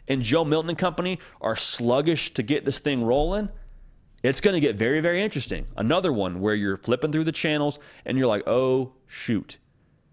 [0.08, 3.50] and Joe Milton and company are sluggish to get this thing rolling,
[4.22, 5.66] it's going to get very, very interesting.
[5.76, 9.58] Another one where you're flipping through the channels and you're like, oh, shoot,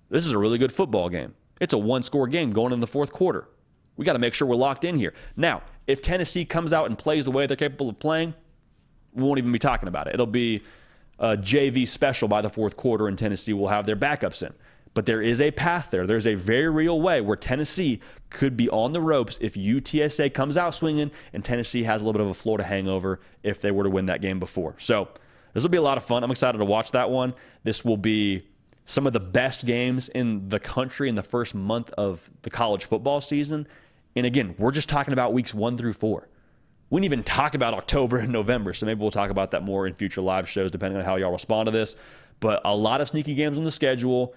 [0.10, 1.36] this is a really good football game.
[1.60, 3.48] It's a one score game going in the fourth quarter.
[3.98, 5.14] We got to make sure we're locked in here.
[5.36, 8.34] Now, if Tennessee comes out and plays the way they're capable of playing,
[9.14, 10.14] we won't even be talking about it.
[10.14, 10.64] It'll be
[11.20, 14.54] a JV special by the fourth quarter, and Tennessee will have their backups in.
[14.94, 16.08] But there is a path there.
[16.08, 18.00] There's a very real way where Tennessee
[18.30, 22.18] could be on the ropes if UTSA comes out swinging and Tennessee has a little
[22.20, 24.76] bit of a Florida hangover if they were to win that game before.
[24.78, 25.10] So
[25.54, 26.24] this will be a lot of fun.
[26.24, 27.34] I'm excited to watch that one.
[27.64, 28.48] This will be
[28.84, 32.86] some of the best games in the country in the first month of the college
[32.86, 33.68] football season.
[34.16, 36.28] And again, we're just talking about weeks one through four.
[36.90, 39.86] We didn't even talk about October and November, so maybe we'll talk about that more
[39.86, 41.96] in future live shows, depending on how y'all respond to this.
[42.40, 44.34] But a lot of sneaky games on the schedule,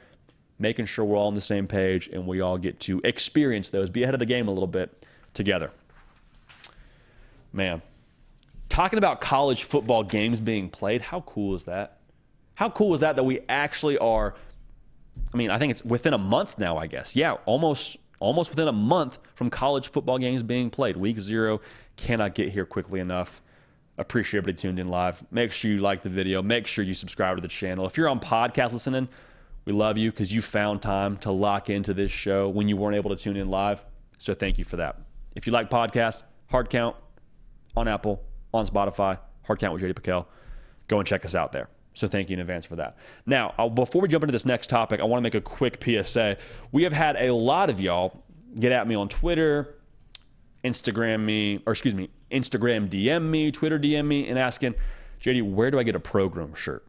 [0.62, 3.90] making sure we're all on the same page and we all get to experience those,
[3.90, 5.70] be ahead of the game a little bit together.
[7.52, 7.82] Man,
[8.70, 11.98] talking about college football games being played, how cool is that?
[12.54, 14.34] How cool is that that we actually are?
[15.34, 17.14] I mean, I think it's within a month now, I guess.
[17.14, 20.96] Yeah, almost almost within a month from college football games being played.
[20.96, 21.60] Week zero
[21.96, 23.42] cannot get here quickly enough.
[23.98, 25.22] Appreciate everybody tuned in live.
[25.30, 26.40] Make sure you like the video.
[26.40, 27.84] Make sure you subscribe to the channel.
[27.84, 29.08] If you're on podcast listening,
[29.64, 32.96] we love you because you found time to lock into this show when you weren't
[32.96, 33.84] able to tune in live.
[34.18, 35.00] So thank you for that.
[35.34, 36.96] If you like podcasts, Hard Count
[37.76, 38.22] on Apple,
[38.52, 40.26] on Spotify, Hard Count with JD PicKell.
[40.88, 41.68] Go and check us out there.
[41.94, 42.96] So thank you in advance for that.
[43.26, 45.82] Now, I'll, before we jump into this next topic, I want to make a quick
[45.82, 46.38] PSA.
[46.70, 48.22] We have had a lot of y'all
[48.58, 49.76] get at me on Twitter,
[50.64, 54.74] Instagram me, or excuse me, Instagram DM me, Twitter DM me, and asking,
[55.20, 56.86] JD, where do I get a program shirt?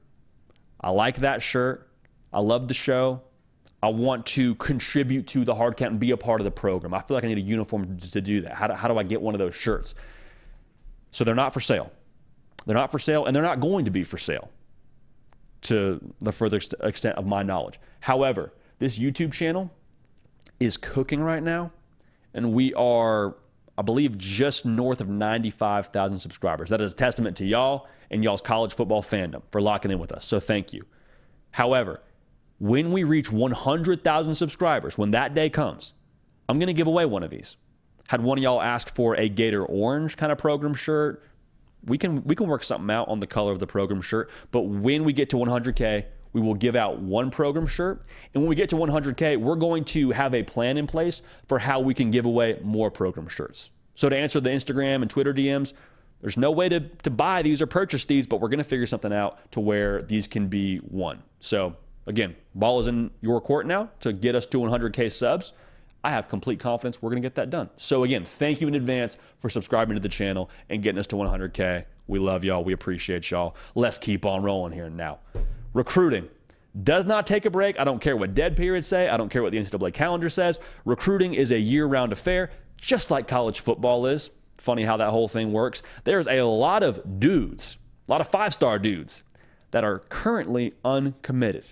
[0.79, 1.89] I like that shirt.
[2.33, 3.21] I love the show.
[3.81, 6.93] I want to contribute to the hard count and be a part of the program.
[6.93, 8.53] I feel like I need a uniform to, do that.
[8.53, 9.93] How do, how do I get one of those shirts?
[11.11, 11.91] So they're not for sale.
[12.65, 14.49] They're not for sale, and they're not going to be for sale
[15.63, 17.79] to the further extent of my knowledge.
[17.99, 19.69] However, this YouTube channel
[20.59, 21.71] is cooking right now,
[22.33, 23.35] and we are,
[23.77, 26.69] I believe, just north of 95,000 subscribers.
[26.69, 30.11] That is a testament to y'all and y'all's college football fandom for locking in with
[30.11, 30.25] us.
[30.25, 30.85] So thank you.
[31.51, 32.01] However,
[32.63, 35.91] when we reach 100,000 subscribers, when that day comes,
[36.47, 37.57] I'm going to give away one of these.
[38.07, 41.21] Had one of y'all ask for a Gator Orange kind of program shirt,
[41.85, 44.29] we can we can work something out on the color of the program shirt.
[44.51, 48.49] But when we get to 100k, we will give out one program shirt, and when
[48.49, 51.93] we get to 100k, we're going to have a plan in place for how we
[51.93, 53.71] can give away more program shirts.
[53.95, 55.73] So to answer the Instagram and Twitter DMs,
[56.21, 58.87] there's no way to, to buy these or purchase these, but we're going to figure
[58.87, 61.21] something out to where these can be won.
[61.41, 65.53] So Again, ball is in your court now to get us to 100K subs.
[66.03, 67.69] I have complete confidence we're going to get that done.
[67.77, 71.15] So, again, thank you in advance for subscribing to the channel and getting us to
[71.15, 71.85] 100K.
[72.07, 72.63] We love y'all.
[72.63, 73.55] We appreciate y'all.
[73.73, 75.19] Let's keep on rolling here now.
[75.73, 76.27] Recruiting
[76.81, 77.79] does not take a break.
[77.79, 79.07] I don't care what dead periods say.
[79.07, 80.59] I don't care what the NCAA calendar says.
[80.83, 84.31] Recruiting is a year round affair, just like college football is.
[84.57, 85.83] Funny how that whole thing works.
[86.03, 89.23] There's a lot of dudes, a lot of five star dudes
[89.71, 91.65] that are currently uncommitted.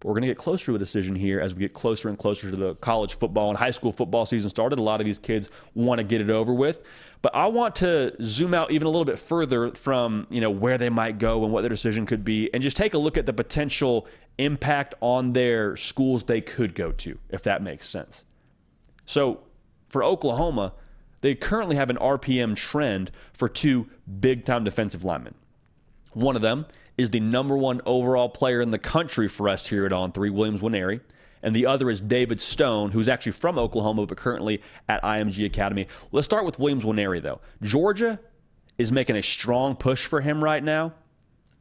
[0.00, 2.16] But we're going to get closer to a decision here as we get closer and
[2.16, 4.78] closer to the college football and high school football season started.
[4.78, 6.82] A lot of these kids want to get it over with.
[7.20, 10.78] But I want to zoom out even a little bit further from, you know, where
[10.78, 13.26] they might go and what their decision could be and just take a look at
[13.26, 14.06] the potential
[14.38, 18.24] impact on their schools they could go to, if that makes sense.
[19.04, 19.40] So,
[19.88, 20.74] for Oklahoma,
[21.22, 23.88] they currently have an RPM trend for two
[24.20, 25.34] big time defensive linemen.
[26.12, 26.66] One of them
[26.98, 30.30] is the number one overall player in the country for us here at On Three,
[30.30, 31.00] Williams Nwaneri.
[31.42, 35.86] And the other is David Stone, who's actually from Oklahoma, but currently at IMG Academy.
[36.10, 37.40] Let's start with Williams Nwaneri, though.
[37.62, 38.18] Georgia
[38.76, 40.92] is making a strong push for him right now.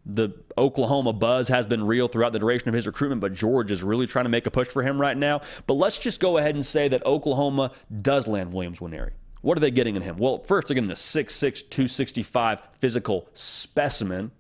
[0.06, 3.84] The Oklahoma buzz has been real throughout the duration of his recruitment, but Georgia is
[3.84, 5.42] really trying to make a push for him right now.
[5.68, 7.72] But let's just go ahead and say that Oklahoma
[8.02, 9.12] does land Williams Nwaneri.
[9.42, 10.18] What are they getting in him?
[10.18, 14.32] Well, first, they're getting a 6'6, 265 physical specimen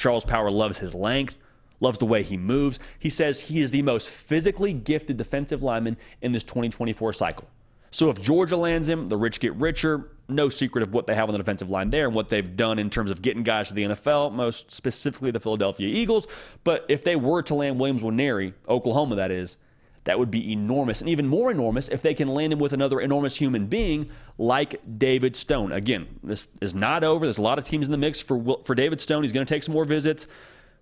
[0.00, 1.36] Charles Power loves his length,
[1.78, 2.80] loves the way he moves.
[2.98, 7.46] He says he is the most physically gifted defensive lineman in this 2024 cycle.
[7.90, 10.12] So if Georgia lands him, the rich get richer.
[10.26, 12.78] No secret of what they have on the defensive line there and what they've done
[12.78, 16.26] in terms of getting guys to the NFL, most specifically the Philadelphia Eagles.
[16.64, 19.58] But if they were to land Williams Nwaneri, Oklahoma that is,
[20.04, 21.00] that would be enormous.
[21.00, 24.80] And even more enormous if they can land him with another enormous human being like
[24.98, 25.72] David Stone.
[25.72, 27.26] Again, this is not over.
[27.26, 29.22] There's a lot of teams in the mix for, for David Stone.
[29.22, 30.26] He's going to take some more visits,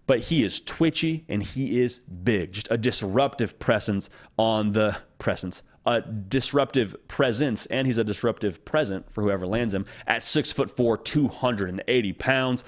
[0.07, 2.53] but he is twitchy and he is big.
[2.53, 5.63] Just a disruptive presence on the presence.
[5.85, 10.71] A disruptive presence, and he's a disruptive present for whoever lands him at six foot
[10.71, 12.63] four, 280 pounds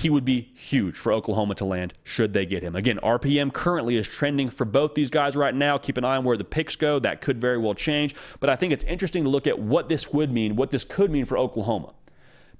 [0.00, 2.74] he would be huge for Oklahoma to land should they get him.
[2.74, 5.76] Again, RPM currently is trending for both these guys right now.
[5.76, 6.98] Keep an eye on where the picks go.
[6.98, 8.14] That could very well change.
[8.40, 11.10] But I think it's interesting to look at what this would mean, what this could
[11.10, 11.92] mean for Oklahoma.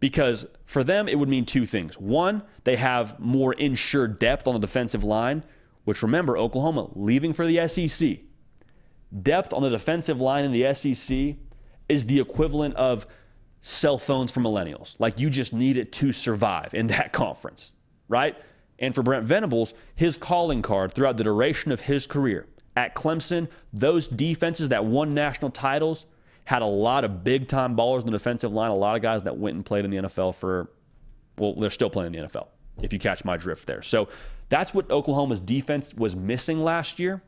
[0.00, 1.98] Because for them, it would mean two things.
[1.98, 5.42] One, they have more insured depth on the defensive line,
[5.84, 8.18] which remember, Oklahoma leaving for the SEC.
[9.22, 11.36] Depth on the defensive line in the SEC
[11.88, 13.06] is the equivalent of
[13.60, 14.96] cell phones for millennials.
[14.98, 17.72] Like you just need it to survive in that conference,
[18.08, 18.36] right?
[18.78, 22.46] And for Brent Venables, his calling card throughout the duration of his career
[22.76, 26.06] at Clemson, those defenses that won national titles
[26.44, 29.22] had a lot of big time ballers in the defensive line, a lot of guys
[29.24, 30.70] that went and played in the NFL for,
[31.36, 32.48] well, they're still playing in the NFL,
[32.82, 33.82] if you catch my drift there.
[33.82, 34.08] So
[34.48, 37.22] that's what Oklahoma's defense was missing last year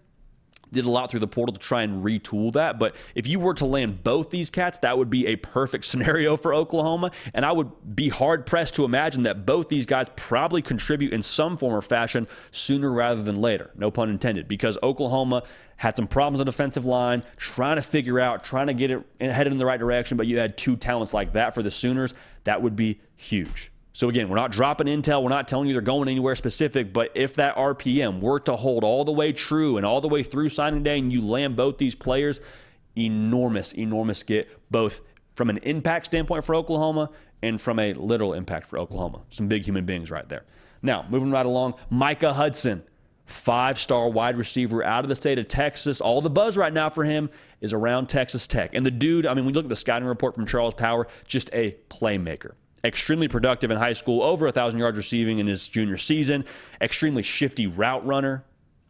[0.73, 2.79] did a lot through the portal to try and retool that.
[2.79, 6.37] But if you were to land both these cats, that would be a perfect scenario
[6.37, 7.13] for Oklahoma.
[7.35, 11.23] And I would be hard pressed to imagine that both these guys probably contribute in
[11.23, 13.71] some form or fashion sooner rather than later.
[13.77, 15.43] No pun intended, because Oklahoma
[15.77, 19.05] had some problems on the defensive line, trying to figure out, trying to get it
[19.21, 20.17] headed in the right direction.
[20.17, 22.15] But you had two talents like that for the Sooners.
[22.45, 23.73] That would be huge.
[23.95, 25.23] So again, we're not dropping intel.
[25.23, 26.93] We're not telling you they're going anywhere specific.
[26.93, 30.23] But if that RPM were to hold all the way true and all the way
[30.23, 32.41] through signing day, and you land both these players,
[32.97, 35.03] enormous, enormous get both
[35.35, 37.11] from an impact standpoint for Oklahoma
[37.43, 39.23] and from a literal impact for Oklahoma.
[39.29, 40.45] Some big human beings right there.
[40.81, 42.83] Now, moving right along, Micah Hudson,
[43.27, 46.01] five star wide receiver out of the state of Texas.
[46.01, 47.29] All the buzz right now for him
[47.61, 48.73] is around Texas Tech.
[48.73, 51.51] And the dude, I mean, we look at the scouting report from Charles Power, just
[51.53, 52.53] a playmaker
[52.85, 56.45] extremely productive in high school, over 1,000 yards receiving in his junior season,
[56.81, 58.45] extremely shifty route runner,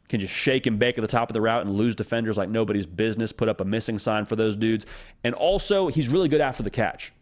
[0.09, 2.49] can just shake and bake at the top of the route and lose defenders like
[2.49, 4.85] nobody's business, put up a missing sign for those dudes.
[5.25, 7.13] And also, he's really good after the catch,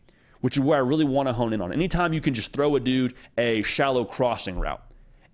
[0.41, 1.73] which is where I really want to hone in on.
[1.73, 4.83] Anytime you can just throw a dude a shallow crossing route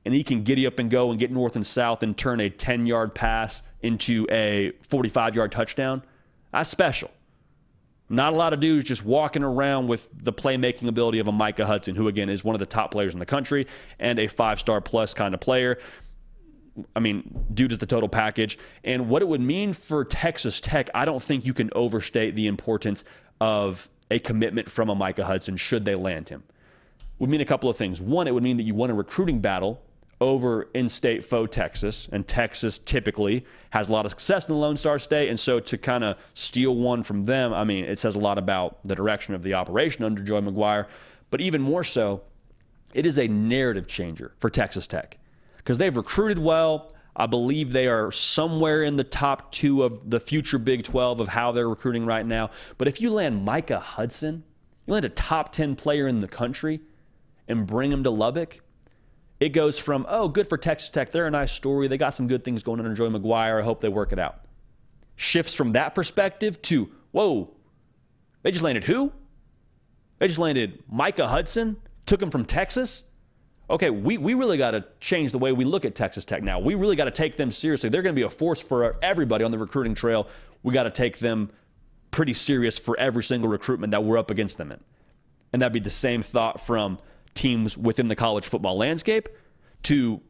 [0.04, 2.50] and he can giddy up and go and get north and south and turn a
[2.50, 6.02] 10 yard pass into a 45 yard touchdown,
[6.52, 7.10] that's special.
[8.08, 11.66] Not a lot of dudes just walking around with the playmaking ability of a Micah
[11.66, 13.66] Hudson, who, again, is one of the top players in the country
[13.98, 15.78] and a five star plus kind of player.
[16.94, 18.58] I mean, dude is the total package.
[18.84, 22.46] And what it would mean for Texas Tech, I don't think you can overstate the
[22.46, 23.04] importance
[23.40, 26.44] of a commitment from a Micah Hudson should they land him.
[27.18, 28.00] Would mean a couple of things.
[28.00, 29.80] One, it would mean that you won a recruiting battle
[30.20, 32.08] over in state foe Texas.
[32.10, 35.28] And Texas typically has a lot of success in the Lone Star State.
[35.28, 38.38] And so to kind of steal one from them, I mean, it says a lot
[38.38, 40.86] about the direction of the operation under Joey McGuire.
[41.30, 42.22] But even more so,
[42.94, 45.18] it is a narrative changer for Texas Tech
[45.58, 46.92] because they've recruited well.
[47.18, 51.28] I believe they are somewhere in the top two of the future Big 12 of
[51.28, 52.50] how they're recruiting right now.
[52.76, 54.44] But if you land Micah Hudson,
[54.86, 56.80] you land a top 10 player in the country
[57.48, 58.60] and bring him to Lubbock,
[59.38, 61.10] it goes from, oh, good for Texas Tech.
[61.10, 61.88] They're a nice story.
[61.88, 63.60] They got some good things going under Joey McGuire.
[63.60, 64.40] I hope they work it out.
[65.16, 67.54] Shifts from that perspective to, whoa,
[68.42, 69.12] they just landed who?
[70.18, 71.76] They just landed Micah Hudson,
[72.06, 73.04] took him from Texas.
[73.68, 76.58] Okay, we, we really got to change the way we look at Texas Tech now.
[76.58, 77.90] We really got to take them seriously.
[77.90, 80.28] They're going to be a force for everybody on the recruiting trail.
[80.62, 81.50] We got to take them
[82.10, 84.80] pretty serious for every single recruitment that we're up against them in.
[85.52, 86.98] And that'd be the same thought from
[87.36, 89.28] teams within the college football landscape
[89.84, 90.20] to,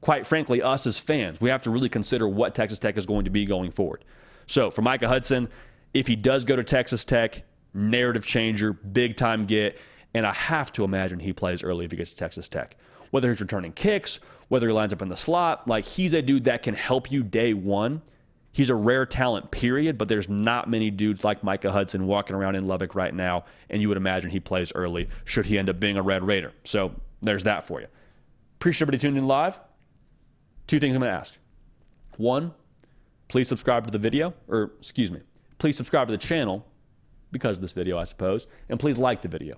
[0.00, 1.40] quite frankly, us as fans.
[1.40, 4.04] We have to really consider what Texas Tech is going to be going forward.
[4.46, 5.48] So for Micah Hudson,
[5.92, 7.42] if he does go to Texas Tech,
[7.74, 9.78] narrative changer, big time get.
[10.14, 12.76] And I have to imagine he plays early if he gets to Texas Tech.
[13.10, 16.44] Whether he's returning kicks, whether he lines up in the slot, like he's a dude
[16.44, 18.02] that can help you day one
[18.52, 22.54] He's a rare talent, period, but there's not many dudes like Micah Hudson walking around
[22.54, 25.80] in Lubbock right now, and you would imagine he plays early should he end up
[25.80, 26.52] being a Red Raider.
[26.64, 27.86] So there's that for you.
[28.56, 29.58] Appreciate everybody tuning in live.
[30.66, 31.38] Two things I'm going to ask.
[32.18, 32.52] One,
[33.28, 35.20] please subscribe to the video, or excuse me,
[35.58, 36.66] please subscribe to the channel
[37.30, 39.56] because of this video, I suppose, and please like the video.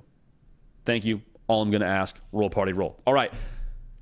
[0.85, 1.21] Thank you.
[1.49, 2.19] All I'm going to ask.
[2.33, 3.01] Roll party roll.
[3.07, 3.33] All right.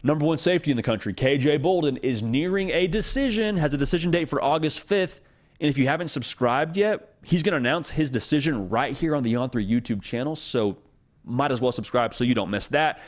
[0.04, 4.10] Number one safety in the country, KJ Bolden, is nearing a decision, has a decision
[4.10, 5.20] date for August 5th.
[5.60, 9.22] And if you haven't subscribed yet, he's going to announce his decision right here on
[9.22, 10.34] the On3 YouTube channel.
[10.34, 10.76] So
[11.24, 13.00] might as well subscribe so you don't miss that.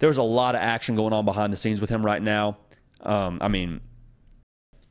[0.00, 2.58] There's a lot of action going on behind the scenes with him right now.
[3.02, 3.80] Um, I mean,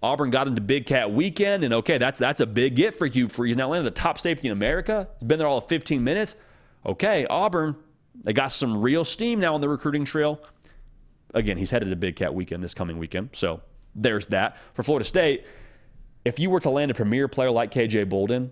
[0.02, 3.10] Auburn got into Big Cat weekend, and okay, that's that's a big get for.
[3.28, 5.10] For you now landed the top safety in America.
[5.20, 6.38] He's been there all of 15 minutes.
[6.86, 7.76] Okay, Auburn,
[8.24, 10.40] they got some real steam now on the recruiting trail
[11.36, 13.30] again, he's headed to Big Cat weekend this coming weekend.
[13.34, 13.62] So
[13.94, 14.58] there's that.
[14.74, 15.46] For Florida State,
[16.24, 18.52] if you were to land a premier player like KJ Bolden,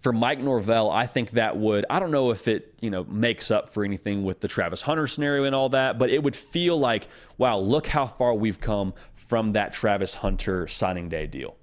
[0.00, 3.50] for Mike Norvell, I think that would, I don't know if it, you know, makes
[3.50, 6.78] up for anything with the Travis Hunter scenario and all that, but it would feel
[6.78, 11.56] like, wow, look how far we've come from that Travis Hunter signing day deal.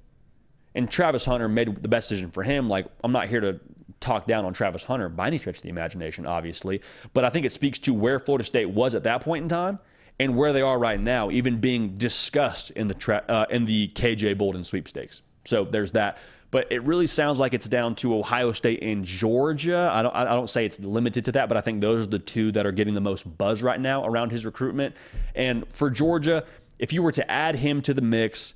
[0.76, 2.68] And Travis Hunter made the best decision for him.
[2.68, 3.62] Like, I'm not here to
[4.02, 6.82] talk down on Travis Hunter by any stretch of the imagination, obviously,
[7.14, 9.80] but I think it speaks to where Florida State was at that point in time
[10.20, 13.90] and where they are right now, even being discussed in the tra- uh, in the
[13.90, 15.22] KJ Bolden sweepstakes.
[15.46, 16.18] So there's that.
[16.52, 19.90] But it really sounds like it's down to Ohio State and Georgia.
[19.92, 22.20] I don't, I don't say it's limited to that, but I think those are the
[22.20, 24.96] two that are getting the most buzz right now around his recruitment.
[25.34, 26.46] And for Georgia,
[26.80, 28.54] if you were to add him to the mix,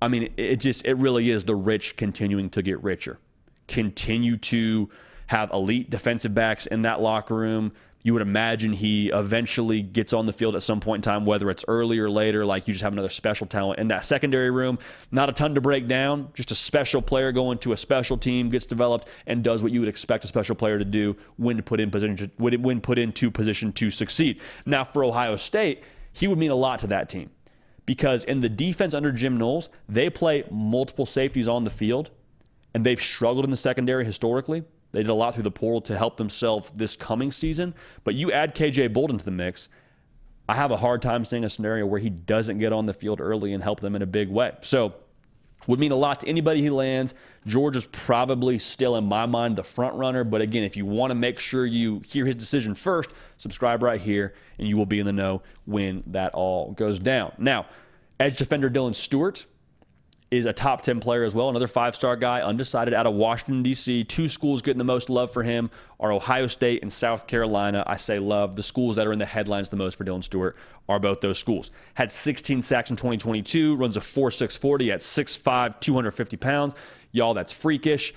[0.00, 3.18] I mean, it just it really is the rich continuing to get richer.
[3.66, 4.88] Continue to
[5.26, 7.72] have elite defensive backs in that locker room
[8.02, 11.50] you would imagine he eventually gets on the field at some point in time, whether
[11.50, 12.46] it's early or later.
[12.46, 14.78] Like you just have another special talent in that secondary room.
[15.10, 18.48] Not a ton to break down, just a special player going to a special team,
[18.48, 21.80] gets developed, and does what you would expect a special player to do when put
[21.80, 24.40] in position when put into position to succeed.
[24.64, 25.82] Now for Ohio State,
[26.12, 27.30] he would mean a lot to that team
[27.84, 32.10] because in the defense under Jim Knowles, they play multiple safeties on the field,
[32.74, 34.62] and they've struggled in the secondary historically.
[34.92, 37.74] They did a lot through the portal to help themselves this coming season.
[38.04, 39.68] But you add KJ Bolden to the mix,
[40.48, 43.20] I have a hard time seeing a scenario where he doesn't get on the field
[43.20, 44.52] early and help them in a big way.
[44.62, 44.94] So,
[45.66, 47.14] would mean a lot to anybody he lands.
[47.46, 50.24] Georgia is probably still, in my mind, the front runner.
[50.24, 54.00] But again, if you want to make sure you hear his decision first, subscribe right
[54.00, 57.32] here, and you will be in the know when that all goes down.
[57.38, 57.66] Now,
[58.20, 59.46] edge defender Dylan Stewart
[60.30, 63.62] is a top 10 player as well, another five star guy, undecided out of Washington,
[63.62, 64.04] D.C.
[64.04, 67.82] Two schools getting the most love for him are Ohio State and South Carolina.
[67.86, 68.54] I say love.
[68.54, 70.56] The schools that are in the headlines the most for Dylan Stewart
[70.88, 71.70] are both those schools.
[71.94, 76.74] Had 16 sacks in 2022, runs a 4.640 at 6'5, 250 pounds.
[77.12, 78.12] Y'all, that's freakish.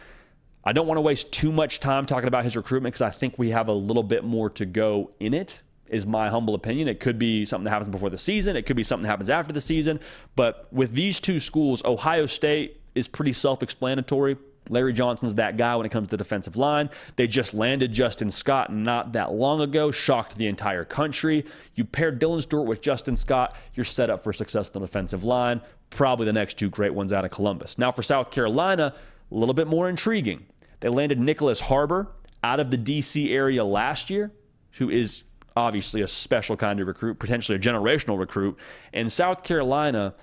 [0.64, 3.40] I don't want to waste too much time talking about his recruitment because I think
[3.40, 6.88] we have a little bit more to go in it is my humble opinion.
[6.88, 9.30] It could be something that happens before the season, it could be something that happens
[9.30, 10.00] after the season.
[10.36, 14.38] But with these two schools, Ohio State is pretty self explanatory.
[14.70, 16.90] Larry Johnson's that guy when it comes to defensive line.
[17.16, 21.46] They just landed Justin Scott not that long ago, shocked the entire country.
[21.76, 25.24] You pair Dylan Stewart with Justin Scott, you're set up for success on the defensive
[25.24, 25.62] line.
[25.90, 27.78] Probably the next two great ones out of Columbus.
[27.78, 28.94] Now, for South Carolina,
[29.32, 30.46] a little bit more intriguing.
[30.80, 32.08] They landed Nyckoles Harbor
[32.44, 33.34] out of the D.C.
[33.34, 34.32] area last year,
[34.74, 35.24] who is
[35.56, 38.58] obviously a special kind of recruit, potentially a generational recruit.
[38.94, 40.14] And South Carolina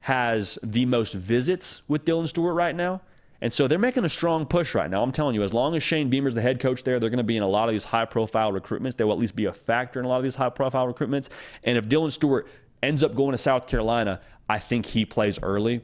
[0.00, 3.02] has the most visits with Dylan Stewart right now.
[3.42, 5.02] And so they're making a strong push right now.
[5.02, 7.24] I'm telling you, as long as Shane Beamer's the head coach there, they're going to
[7.24, 8.96] be in a lot of these high profile recruitments.
[8.96, 11.30] They will at least be a factor in a lot of these high profile recruitments.
[11.64, 12.48] And if Dylan Stewart
[12.82, 15.82] ends up going to South Carolina, I think he plays early.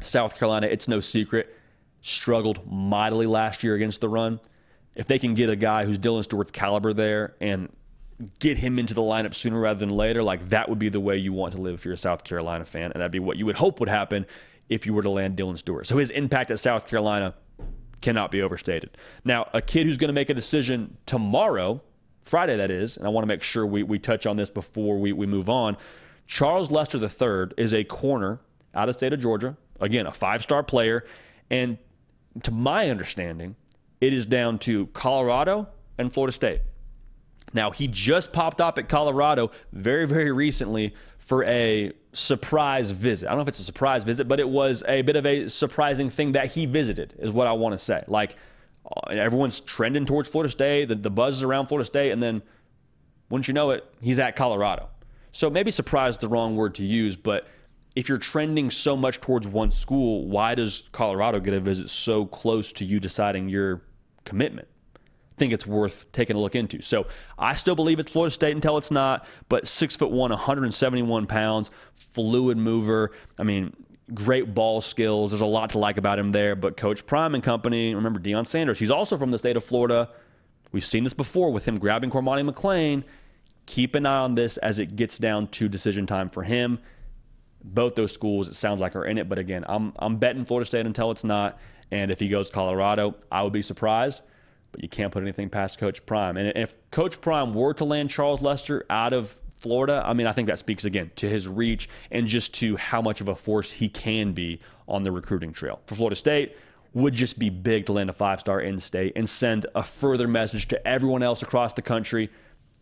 [0.00, 1.54] South Carolina, it's no secret,
[2.00, 4.40] struggled mightily last year against the run.
[4.96, 7.68] If they can get a guy who's Dylan Stewart's caliber there and
[8.38, 11.16] get him into the lineup sooner rather than later, like that would be the way
[11.16, 12.92] you want to live if you're a South Carolina fan.
[12.92, 14.26] And that'd be what you would hope would happen
[14.68, 15.86] if you were to land Dylan Stewart.
[15.86, 17.34] So his impact at South Carolina
[18.00, 18.96] cannot be overstated.
[19.24, 21.80] Now, a kid who's going to make a decision tomorrow,
[22.22, 24.98] Friday that is, and I want to make sure we, we touch on this before
[24.98, 25.76] we, we move on.
[26.26, 28.40] Charles Lester III is a corner
[28.74, 29.56] out of state of Georgia.
[29.80, 31.04] Again, a five star player.
[31.50, 31.78] And
[32.42, 33.56] to my understanding,
[34.00, 36.62] it is down to Colorado and Florida State.
[37.52, 43.26] Now, he just popped up at Colorado very, very recently for a surprise visit.
[43.26, 45.48] I don't know if it's a surprise visit, but it was a bit of a
[45.48, 48.04] surprising thing that he visited, is what I want to say.
[48.06, 48.36] Like,
[48.86, 52.42] uh, everyone's trending towards Florida State, the, the buzz is around Florida State, and then,
[53.28, 54.88] wouldn't you know it, he's at Colorado.
[55.30, 57.48] So maybe surprise is the wrong word to use, but
[57.94, 62.24] if you're trending so much towards one school, why does Colorado get a visit so
[62.26, 63.82] close to you deciding your
[64.24, 64.68] commitment?
[65.36, 66.82] Think it's worth taking a look into.
[66.82, 67.06] So
[67.38, 71.70] I still believe it's Florida State until it's not, but six foot one, 171 pounds,
[71.94, 73.12] fluid mover.
[73.38, 73.74] I mean,
[74.12, 75.30] great ball skills.
[75.30, 76.56] There's a lot to like about him there.
[76.56, 80.10] But Coach Prime and company, remember Deion Sanders, he's also from the state of Florida.
[80.70, 83.04] We've seen this before with him grabbing Cormani McClain.
[83.66, 86.78] Keep an eye on this as it gets down to decision time for him.
[87.64, 89.28] Both those schools, it sounds like, are in it.
[89.28, 91.60] But again, I'm, I'm betting Florida State until it's not.
[91.90, 94.22] And if he goes Colorado, I would be surprised
[94.72, 96.36] but you can't put anything past Coach Prime.
[96.36, 100.32] And if Coach Prime were to land Charles Lester out of Florida, I mean, I
[100.32, 103.70] think that speaks again to his reach and just to how much of a force
[103.70, 105.80] he can be on the recruiting trail.
[105.86, 106.56] For Florida State,
[106.94, 110.28] would just be big to land a five star in state and send a further
[110.28, 112.30] message to everyone else across the country,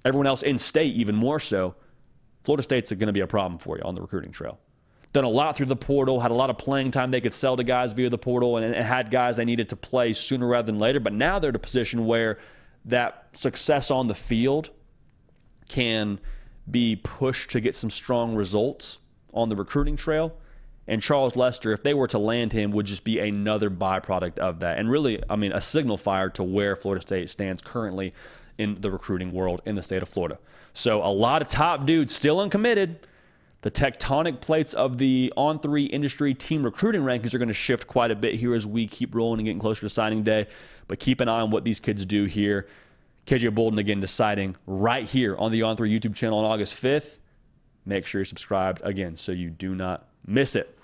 [0.05, 1.74] everyone else in state, even more so.
[2.43, 4.59] Florida State's going to be a problem for you on the recruiting trail
[5.12, 7.56] done a lot through the portal, had a lot of playing time they could sell
[7.56, 10.66] to guys via the portal, and, and had guys they needed to play sooner rather
[10.66, 11.00] than later.
[11.00, 12.38] But now they're in a position where
[12.84, 14.70] that success on the field
[15.68, 16.20] can
[16.70, 18.98] be pushed to get some strong results
[19.32, 20.36] on the recruiting trail.
[20.86, 24.61] And Charles Lester, if they were to land him, would just be another byproduct of
[24.61, 24.78] that.
[24.78, 28.12] And really, I mean, a signal fire to where Florida State stands currently
[28.58, 30.38] in the recruiting world in the state of Florida.
[30.72, 33.06] So a lot of top dudes still uncommitted
[33.62, 37.86] the tectonic plates of the on three industry team recruiting rankings are going to shift
[37.86, 40.46] quite a bit here as we keep rolling and getting closer to signing day.
[40.88, 42.66] But keep an eye on what these kids do here.
[43.26, 47.18] KJ Bolden again deciding right here on the On Three YouTube channel on August 5th.
[47.84, 50.76] Make sure you're subscribed again so you do not miss it.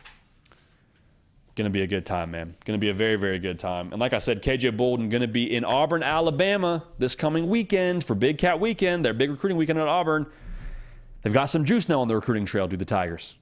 [1.55, 2.55] Going to be a good time, man.
[2.66, 3.91] Going to be a very, very good time.
[3.91, 8.05] And like I said, KJ Bolden going to be in Auburn, Alabama this coming weekend
[8.05, 10.27] for Big Cat Weekend, their big recruiting weekend at Auburn.
[11.27, 13.35] They've got some juice now on the recruiting trail, do the Tigers.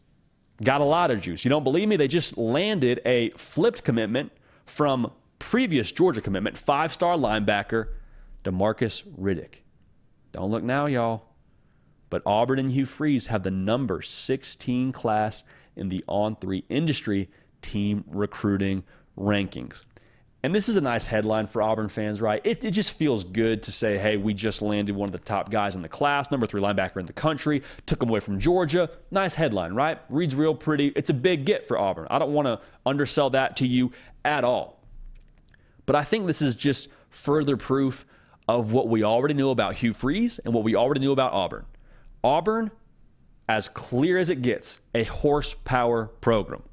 [0.62, 1.44] Got a lot of juice.
[1.44, 1.96] You don't believe me?
[1.96, 4.32] They just landed a flipped commitment
[4.64, 7.88] from previous Georgia commitment, five star linebacker,
[8.42, 9.56] Demarcus Riddick.
[10.32, 11.24] Don't look now, y'all.
[12.08, 15.44] But Auburn and Hugh Freeze have the number 16 class
[15.76, 17.28] in the on three industry
[17.60, 18.82] team recruiting
[19.18, 19.82] rankings.
[20.44, 22.42] And this is a nice headline for Auburn fans, right?
[22.44, 25.50] It, it, just feels good to say, hey, we just landed one of the top
[25.50, 28.90] guys in the class, number three linebacker in the country, took him away from Georgia.
[29.10, 29.98] Nice headline, right?
[30.10, 30.88] Reads real pretty.
[30.88, 32.08] It's a big get for Auburn.
[32.10, 33.92] I don't want to undersell that to you
[34.22, 34.84] at all.
[35.86, 38.04] But I think this is just further proof
[38.46, 41.64] of what we already knew about Hugh Freeze and what we already knew about Auburn.
[42.22, 42.70] Auburn,
[43.48, 46.64] as clear as it gets, a horsepower program.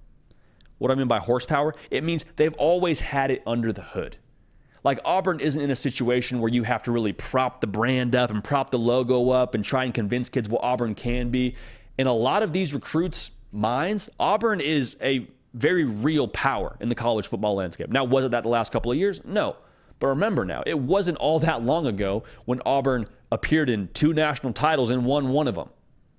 [0.81, 1.75] What I mean by horsepower?
[1.91, 4.17] It means they've always had it under the hood.
[4.83, 8.31] Like Auburn isn't in a situation where you have to really prop the brand up
[8.31, 11.55] and prop the logo up and try and convince kids what Auburn can be.
[11.99, 16.95] In a lot of these recruits' minds, Auburn is a very real power in the
[16.95, 17.89] college football landscape.
[17.89, 19.21] Now, was it that the last couple of years?
[19.23, 19.57] No.
[19.99, 24.53] But remember now, it wasn't all that long ago when Auburn appeared in two national
[24.53, 25.69] titles and won one of them.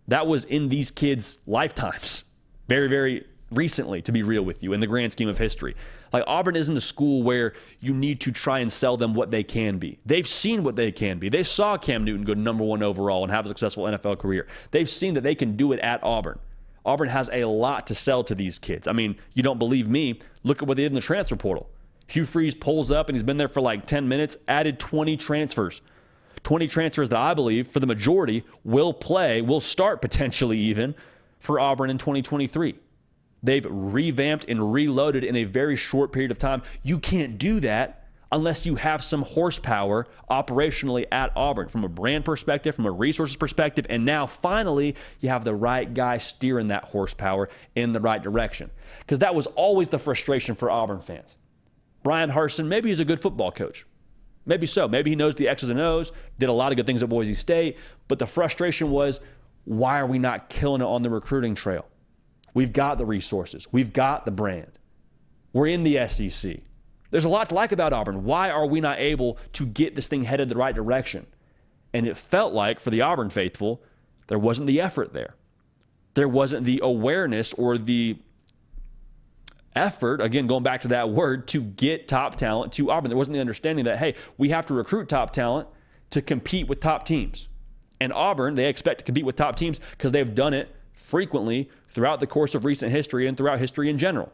[0.06, 2.26] That was in these kids' lifetimes.
[2.68, 5.76] Very, very recently, to be real with you, in the grand scheme of history.
[6.12, 9.42] Like Auburn isn't a school where you need to try and sell them what they
[9.42, 9.98] can be.
[10.04, 11.28] They've seen what they can be.
[11.28, 14.46] They saw Cam Newton go number one overall and have a successful NFL career.
[14.70, 16.38] They've seen that they can do it at Auburn.
[16.84, 18.88] Auburn has a lot to sell to these kids.
[18.88, 20.20] I mean, you don't believe me?
[20.42, 21.68] Look at what they did in the transfer portal.
[22.08, 25.80] Hugh Freeze pulls up and he's been there for like 10 minutes, added 20 transfers.
[26.42, 30.94] 20 transfers that I believe, for the majority, will play, will start potentially even
[31.38, 32.74] for Auburn in 2023.
[33.42, 36.62] They've revamped and reloaded in a very short period of time.
[36.82, 42.24] You can't do that unless you have some horsepower operationally at Auburn from a brand
[42.24, 46.84] perspective, from a resources perspective, and now finally you have the right guy steering that
[46.84, 48.70] horsepower in the right direction.
[49.00, 51.36] Because that was always the frustration for Auburn fans.
[52.02, 53.86] Bryan Harsin, maybe he's a good football coach.
[54.46, 54.88] Maybe so.
[54.88, 57.34] Maybe he knows the X's and O's, did a lot of good things at Boise
[57.34, 57.78] State,
[58.08, 59.20] but the frustration was
[59.64, 61.86] why are we not killing it on the recruiting trail?
[62.54, 64.78] We've got the resources, we've got the brand.
[65.52, 66.60] We're in the SEC.
[67.10, 68.24] There's a lot to like about Auburn.
[68.24, 71.26] Why are we not able to get this thing headed the right direction?
[71.92, 73.82] And it felt like for the Auburn faithful,
[74.28, 75.34] there wasn't the effort there.
[76.14, 78.16] There wasn't the awareness or the
[79.76, 83.10] effort, again, going back to that word, to get top talent to Auburn.
[83.10, 85.68] There wasn't the understanding that, hey, we have to recruit top talent
[86.10, 87.48] to compete with top teams.
[88.00, 92.20] And Auburn, they expect to compete with top teams because they've done it frequently throughout
[92.20, 94.32] the course of recent history and throughout history in general.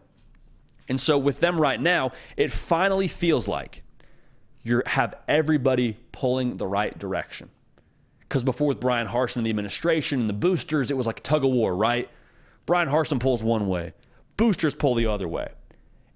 [0.88, 3.82] And so with them right now, it finally feels like
[4.62, 7.50] you have everybody pulling the right direction.
[8.20, 11.22] Because before with Bryan Harsin and the administration and the boosters, it was like a
[11.22, 12.08] tug of war, right?
[12.66, 13.94] Bryan Harsin pulls one way,
[14.36, 15.48] boosters pull the other way.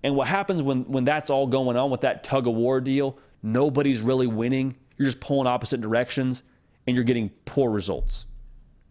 [0.02, 3.18] And what happens when, when that's all going on with that tug of war deal,
[3.42, 4.76] nobody's really winning.
[4.96, 6.42] You're just pulling opposite directions
[6.86, 8.26] and you're getting poor results.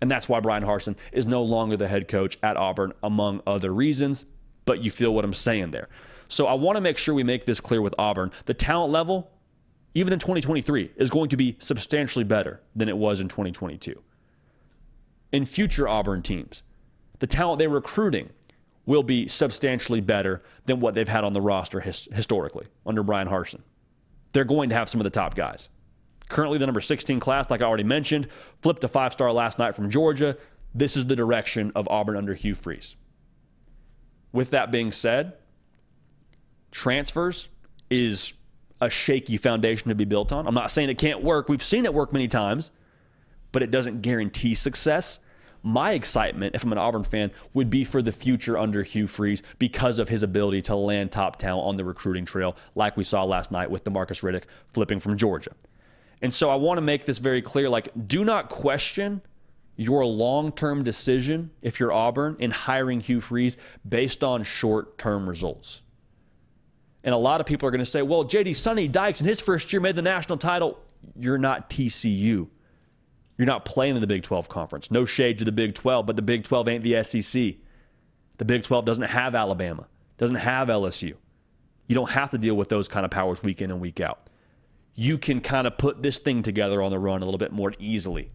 [0.02, 3.74] And that's why Bryan Harsin is no longer the head coach at Auburn, among other
[3.74, 4.26] reasons.
[4.66, 5.89] But you feel what I'm saying there.
[6.28, 8.32] So I want to make sure we make this clear with Auburn.
[8.45, 9.32] The talent level,
[9.93, 14.02] even in 2023, is going to be substantially better than it was in 2022.
[15.32, 16.64] In future Auburn teams,
[17.20, 18.30] the talent they're recruiting
[18.86, 23.28] will be substantially better than what they've had on the roster his- historically under Bryan
[23.28, 23.62] Harsin.
[24.34, 25.70] They're going to have some of the top guys.
[26.32, 28.26] Currently, the number 16 class, like I already mentioned,
[28.62, 30.38] flipped a five star last night from Georgia.
[30.74, 32.96] This is the direction of Auburn under Hugh Freeze.
[34.32, 35.34] With that being said,
[36.72, 37.50] transfers
[37.90, 38.34] is
[38.80, 40.48] a shaky foundation to be built on.
[40.48, 41.50] I'm not saying it can't work.
[41.50, 42.72] We've seen it work many times,
[43.52, 45.20] but it doesn't guarantee success.
[45.64, 49.44] My excitement, if I'm an Auburn fan, would be for the future under Hugh Freeze
[49.60, 53.26] because of his ability to land top talent on the recruiting trail, like we saw
[53.26, 55.52] last night with Demarcus Riddick flipping from Georgia.
[56.22, 59.22] And so I want to make this very clear like, do not question
[59.76, 63.57] your long term decision, if you're Auburn, in hiring Hugh Freeze
[63.88, 65.82] based on short term results.
[67.03, 69.39] And a lot of people are going to say, well, JD Sonny Dykes in his
[69.39, 70.78] first year made the national title.
[71.15, 72.47] You're not TCU.
[73.38, 74.91] You're not playing in the Big 12 conference.
[74.91, 77.55] No shade to the Big 12, but the Big 12 ain't the SEC.
[78.38, 79.88] The Big 12 doesn't have Alabama,
[80.19, 81.15] doesn't have LSU.
[81.88, 84.28] You don't have to deal with those kind of powers week in and week out
[84.96, 87.74] you can kind of put this thing together on the run a little bit more
[87.80, 88.32] easily.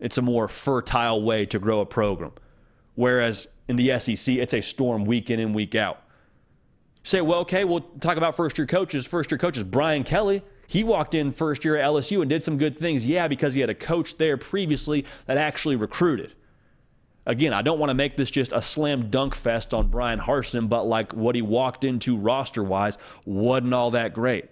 [0.00, 2.32] It's a more fertile way to grow a program.
[2.94, 6.02] Whereas in the SEC, it's a storm week in and week out.
[7.02, 9.06] say, well, okay, we'll talk about first year coaches.
[9.06, 10.42] First year coaches, Brian Kelly.
[10.66, 13.06] He walked in first year at LSU and did some good things.
[13.06, 16.34] Yeah, because he had a coach there previously that actually recruited.
[17.24, 20.68] Again, I don't want to make this just a slam dunk fest on Bryan Harsin,
[20.68, 24.46] but like what he walked into roster wise wasn't all that great.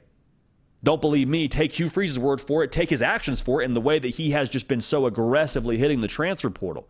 [0.85, 1.49] Don't believe me.
[1.49, 2.71] Take Hugh Freeze's word for it.
[2.71, 5.79] Take his actions for it and the way that he has just been so aggressively
[5.79, 6.87] hitting the transfer portal.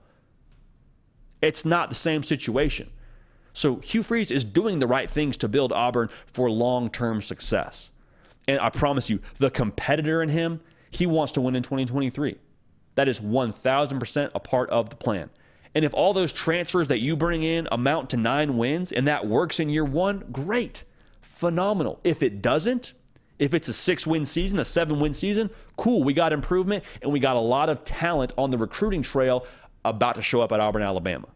[1.40, 2.90] It's not the same situation.
[3.52, 7.90] So Hugh Freeze is doing the right things to build Auburn for long term success.
[8.48, 12.36] And I promise you, the competitor in him, he wants to win in 2023.
[12.96, 15.30] That is 1000% a part of the plan.
[15.74, 19.26] And if all those transfers that you bring in amount to nine wins and that
[19.26, 20.84] works in year one, great,
[21.20, 22.00] phenomenal.
[22.04, 22.92] If it doesn't,
[23.38, 26.02] if it's a six win season, a seven win season, cool.
[26.04, 29.46] We got improvement and we got a lot of talent on the recruiting trail
[29.84, 31.28] about to show up at Auburn, Alabama.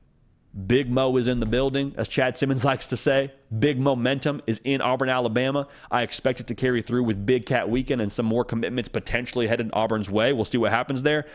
[0.67, 3.33] Big Mo is in the building, as Chad Simmons likes to say.
[3.59, 5.69] Big momentum is in Auburn, Alabama.
[5.91, 9.47] I expect it to carry through with Big Cat Weekend and some more commitments potentially
[9.47, 10.33] headed Auburn's way.
[10.33, 11.27] We'll see what happens there.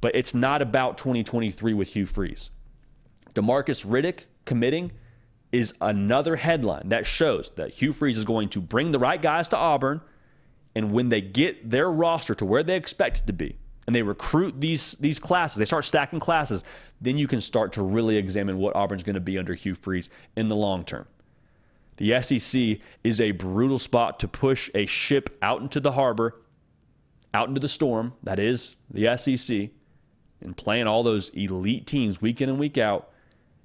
[0.00, 2.50] But it's not about 2023 with Hugh Freeze.
[3.34, 4.92] Demarcus Riddick committing
[5.52, 9.48] is another headline that shows that Hugh Freeze is going to bring the right guys
[9.48, 10.00] to Auburn.
[10.74, 14.02] And when they get their roster to where they expect it to be, and they
[14.02, 16.64] recruit these these classes, they start stacking classes,
[17.00, 20.08] then you can start to really examine what Auburn's going to be under Hugh Freeze
[20.36, 21.06] in the long term.
[21.98, 26.40] The SEC is a brutal spot to push a ship out into the harbor,
[27.34, 29.70] out into the storm, that is the SEC,
[30.40, 33.11] and playing all those elite teams week in and week out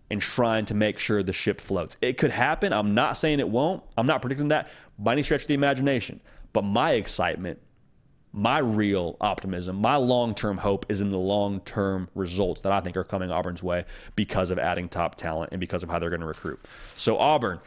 [0.10, 1.97] and trying to make sure the ship floats.
[2.01, 2.72] It could happen.
[2.74, 3.84] I'm not saying it won't.
[3.97, 6.22] I'm not predicting that by any stretch of the imagination.
[6.53, 7.60] But my excitement
[8.38, 12.82] my real optimism, my long term hope is in the long term results that I
[12.82, 13.86] think are coming Auburn's way
[14.16, 16.60] because of adding top talent and because of how they're going to recruit.
[16.95, 17.60] So, Auburn,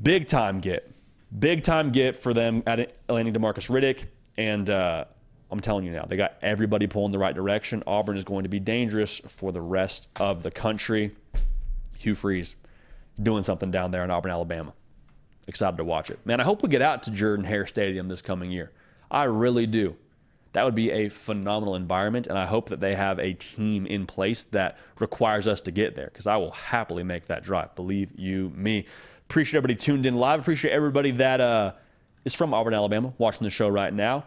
[0.00, 0.92] big time get.
[1.38, 4.06] Big time get for them at landing Demarcus Riddick.
[4.36, 5.06] And uh,
[5.50, 7.82] I'm telling you now, they got everybody pulling the right direction.
[7.86, 11.16] Auburn is going to be dangerous for the rest of the country.
[11.98, 12.56] Hugh Freeze
[13.20, 14.72] doing something down there in Auburn, Alabama.
[15.46, 16.18] Excited to watch it.
[16.24, 18.70] Man, I hope we get out to Jordan Hare Stadium this coming year.
[19.10, 19.96] I really do.
[20.52, 24.06] That would be a phenomenal environment, and I hope that they have a team in
[24.06, 27.74] place that requires us to get there because I will happily make that drive.
[27.74, 28.86] Believe you me.
[29.28, 30.40] Appreciate everybody tuned in live.
[30.40, 31.72] Appreciate everybody that uh,
[32.24, 34.24] is from Auburn, Alabama, watching the show right now.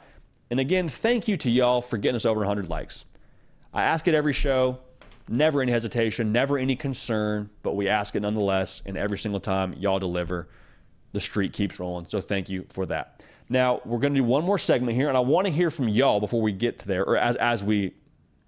[0.51, 3.05] And again, thank you to y'all for getting us over 100 likes.
[3.73, 4.79] I ask it every show,
[5.31, 8.81] never any hesitation, never any concern, but we ask it nonetheless.
[8.85, 10.49] And every single time y'all deliver,
[11.13, 12.05] the street keeps rolling.
[12.07, 13.23] So thank you for that.
[13.49, 15.87] Now, we're going to do one more segment here, and I want to hear from
[15.87, 17.93] y'all before we get to there, or as, as we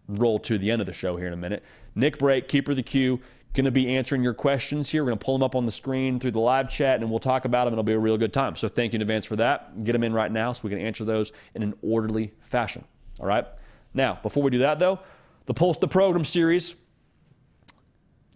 [0.07, 1.63] roll to the end of the show here in a minute.
[1.95, 3.19] Nick Brake, Keeper of the Q,
[3.53, 5.03] going to be answering your questions here.
[5.03, 7.19] We're going to pull them up on the screen through the live chat, and we'll
[7.19, 7.73] talk about them.
[7.73, 8.55] It'll be a real good time.
[8.55, 9.83] So thank you in advance for that.
[9.83, 12.83] Get them in right now so we can answer those in an orderly fashion.
[13.19, 13.45] All right?
[13.93, 14.99] Now, before we do that, though,
[15.45, 16.75] the Pulse the Program series,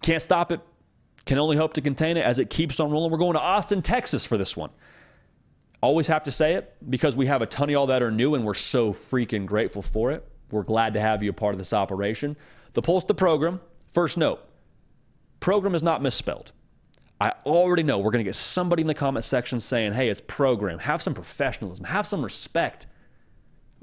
[0.01, 0.61] can't stop it.
[1.25, 3.11] Can only hope to contain it as it keeps on rolling.
[3.11, 4.69] We're going to Austin, Texas for this one.
[5.81, 8.33] Always have to say it because we have a ton of y'all that are new
[8.33, 10.25] and we're so freaking grateful for it.
[10.49, 12.37] We're glad to have you a part of this operation.
[12.73, 13.59] The Pulse the Program,
[13.93, 14.47] first note
[15.39, 16.51] program is not misspelled.
[17.19, 20.21] I already know we're going to get somebody in the comment section saying, hey, it's
[20.21, 20.79] program.
[20.79, 22.85] Have some professionalism, have some respect.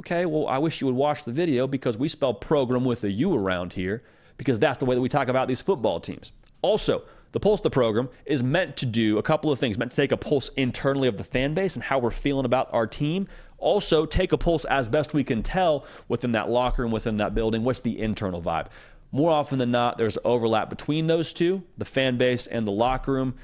[0.00, 3.10] Okay, well, I wish you would watch the video because we spell program with a
[3.10, 4.02] U around here
[4.36, 6.32] because that's the way that we talk about these football teams.
[6.62, 9.96] Also, the Pulse the program is meant to do a couple of things, meant to
[9.96, 13.28] take a pulse internally of the fan base and how we're feeling about our team.
[13.58, 17.34] Also, take a pulse as best we can tell within that locker room, within that
[17.34, 17.64] building.
[17.64, 18.66] What's the internal vibe?
[19.10, 23.12] More often than not, there's overlap between those two, the fan base and the locker
[23.12, 23.34] room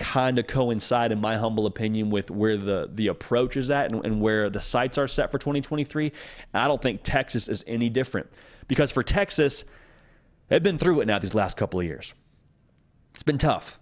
[0.00, 4.04] kind of coincide, in my humble opinion, with where the, the approach is at and,
[4.04, 6.12] and where the sights are set for 2023.
[6.52, 8.28] I don't think Texas is any different
[8.66, 9.64] because for Texas,
[10.48, 12.14] they've been through it now these last couple of years.
[13.14, 13.78] It's been tough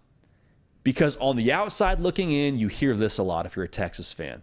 [0.82, 4.12] because on the outside looking in, you hear this a lot if you're a Texas
[4.12, 4.42] fan.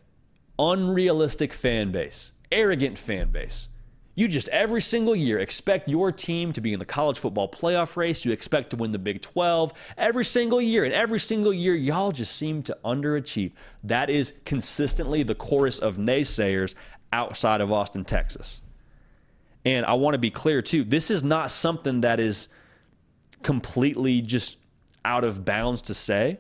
[0.58, 3.68] Unrealistic fan base, arrogant fan base.
[4.16, 7.98] You just every single year expect your team to be in the college football playoff
[7.98, 8.24] race.
[8.24, 10.86] You expect to win the Big 12 every single year.
[10.86, 13.52] And every single year, y'all just seem to underachieve.
[13.84, 16.76] That is consistently the chorus of naysayers
[17.12, 18.62] outside of Austin, Texas.
[19.66, 20.84] And I want to be clear, too.
[20.84, 22.48] This is not something that is
[23.44, 24.58] completely just
[25.04, 26.40] out of bounds to say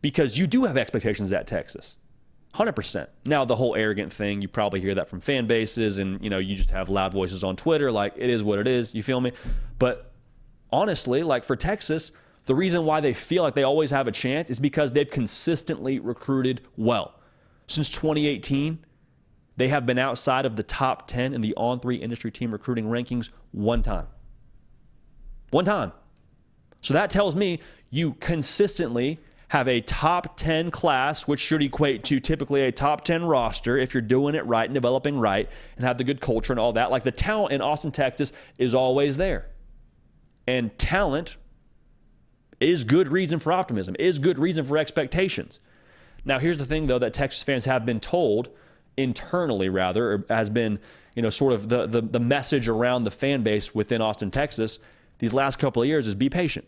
[0.00, 1.97] because you do have expectations at Texas.
[2.58, 3.06] 100%.
[3.24, 6.38] Now the whole arrogant thing, you probably hear that from fan bases and you know,
[6.38, 9.20] you just have loud voices on Twitter like it is what it is, you feel
[9.20, 9.32] me?
[9.78, 10.12] But
[10.72, 12.10] honestly, like for Texas,
[12.46, 16.00] the reason why they feel like they always have a chance is because they've consistently
[16.00, 17.14] recruited well.
[17.68, 18.84] Since 2018,
[19.56, 22.86] they have been outside of the top 10 in the on 3 industry team recruiting
[22.86, 24.06] rankings one time.
[25.50, 25.92] One time.
[26.80, 29.18] So that tells me you consistently
[29.48, 33.94] have a top 10 class, which should equate to typically a top 10 roster if
[33.94, 36.90] you're doing it right and developing right and have the good culture and all that.
[36.90, 39.46] Like the talent in Austin, Texas is always there.
[40.46, 41.36] And talent
[42.60, 45.60] is good reason for optimism, is good reason for expectations.
[46.24, 48.50] Now, here's the thing, though, that Texas fans have been told
[48.96, 50.78] internally, rather, or has been,
[51.14, 54.78] you know, sort of the, the, the message around the fan base within Austin, Texas
[55.20, 56.66] these last couple of years is be patient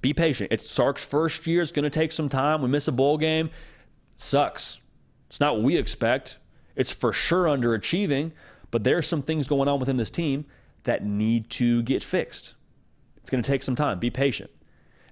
[0.00, 0.52] be patient.
[0.52, 1.62] It's Sark's first year.
[1.62, 2.62] It's going to take some time.
[2.62, 3.50] We miss a bowl game.
[4.16, 4.80] Sucks.
[5.28, 6.38] It's not what we expect.
[6.76, 8.32] It's for sure underachieving,
[8.70, 10.46] but there are some things going on within this team
[10.84, 12.54] that need to get fixed.
[13.18, 13.98] It's going to take some time.
[13.98, 14.50] Be patient.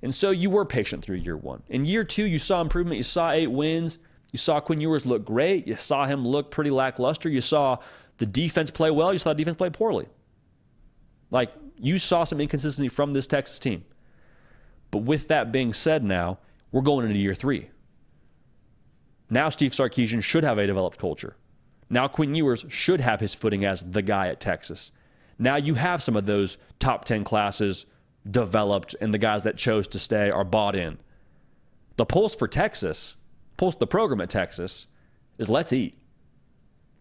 [0.03, 1.63] And so you were patient through year one.
[1.69, 2.97] In year two, you saw improvement.
[2.97, 3.99] You saw eight wins.
[4.33, 5.67] You saw Quinn Ewers look great.
[5.67, 7.29] You saw him look pretty lackluster.
[7.29, 7.79] You saw
[8.19, 9.13] the defense play well.
[9.13, 10.07] You saw the defense play poorly.
[11.31, 13.85] Like you saw some inconsistency from this Texas team.
[14.91, 16.39] But with that being said, now
[16.73, 17.71] we're going into year three.
[19.31, 21.37] Now Steve Sarkisian should have a developed culture.
[21.91, 24.91] Now Quinn Ewers should have his footing as the guy at Texas.
[25.39, 27.87] Now you have some of those top 10 classes
[28.29, 30.99] developed and the guys that chose to stay are bought in.
[31.97, 33.17] The pulse for Texas,
[33.57, 34.87] pulse the program at Texas,
[35.39, 35.97] is let's eat.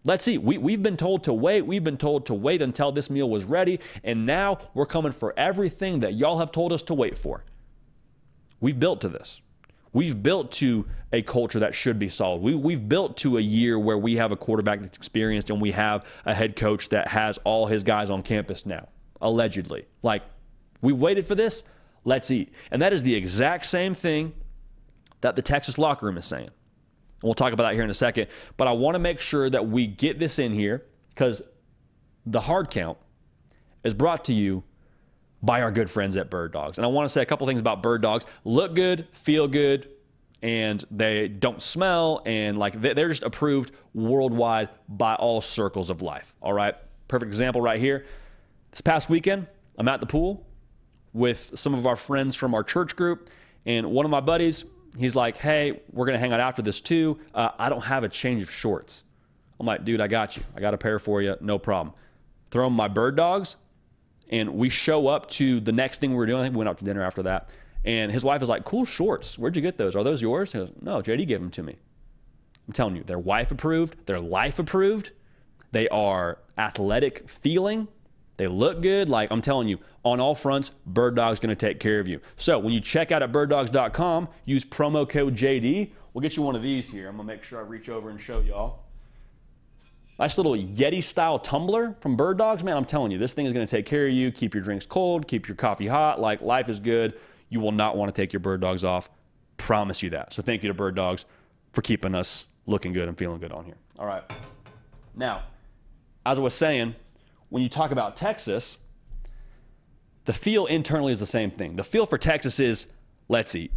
[0.04, 0.42] Let's eat.
[0.42, 1.66] We, we've been told to wait.
[1.66, 3.80] We've been told to wait until this meal was ready.
[4.04, 7.44] And now we're coming for everything that y'all have told us to wait for.
[8.60, 9.40] We've built to this.
[9.92, 12.42] We've built to a culture that should be solid.
[12.42, 15.72] We, we've built to a year where we have a quarterback that's experienced and we
[15.72, 18.88] have a head coach that has all his guys on campus now,
[19.20, 19.86] allegedly.
[20.02, 20.22] Like,
[20.82, 21.62] we waited for this,
[22.04, 22.52] let's eat.
[22.70, 24.34] And that is the exact same thing
[25.20, 26.44] that the Texas locker room is saying.
[26.46, 28.28] And we'll talk about that here in a second.
[28.56, 31.42] But I want to make sure that we get this in here because
[32.26, 32.98] the hard count
[33.82, 34.62] is brought to you
[35.42, 36.78] by our good friends at Bird Dogs.
[36.78, 38.26] And I want to say a couple things about Bird Dogs.
[38.44, 39.88] Look good, feel good,
[40.42, 46.36] and they don't smell, and like they're just approved worldwide by all circles of life.
[46.40, 46.74] All right.
[47.08, 48.04] Perfect example right here.
[48.70, 49.46] This past weekend,
[49.78, 50.46] I'm at the pool
[51.12, 53.30] with some of our friends from our church group,
[53.64, 54.64] and one of my buddies,
[54.96, 57.18] he's like, Hey, we're going to hang out after this too.
[57.34, 59.04] Uh, I don't have a change of shorts.
[59.58, 60.42] I'm like, Dude, I got you.
[60.54, 61.36] I got a pair for you.
[61.40, 61.94] No problem.
[62.50, 63.56] Throw them my bird dogs
[64.30, 66.40] and we show up to the next thing we were doing.
[66.40, 67.50] I think we went out to dinner after that.
[67.84, 69.38] And his wife is like, cool shorts.
[69.38, 69.94] Where'd you get those?
[69.96, 70.52] Are those yours?
[70.52, 71.76] He goes, no, JD gave them to me.
[72.66, 75.12] I'm telling you, they're wife approved, they're life approved,
[75.72, 77.88] they are athletic feeling,
[78.36, 79.08] they look good.
[79.08, 82.20] Like I'm telling you, on all fronts, Bird Dog's gonna take care of you.
[82.36, 85.92] So when you check out at birddogs.com, use promo code JD.
[86.12, 87.08] We'll get you one of these here.
[87.08, 88.84] I'm gonna make sure I reach over and show y'all.
[90.18, 92.64] Nice little Yeti style tumbler from Bird Dogs.
[92.64, 94.64] Man, I'm telling you, this thing is going to take care of you, keep your
[94.64, 96.20] drinks cold, keep your coffee hot.
[96.20, 97.14] Like, life is good.
[97.50, 99.08] You will not want to take your Bird Dogs off.
[99.58, 100.32] Promise you that.
[100.32, 101.24] So, thank you to Bird Dogs
[101.72, 103.76] for keeping us looking good and feeling good on here.
[103.96, 104.24] All right.
[105.14, 105.42] Now,
[106.26, 106.96] as I was saying,
[107.48, 108.76] when you talk about Texas,
[110.24, 111.76] the feel internally is the same thing.
[111.76, 112.86] The feel for Texas is
[113.28, 113.72] let's eat.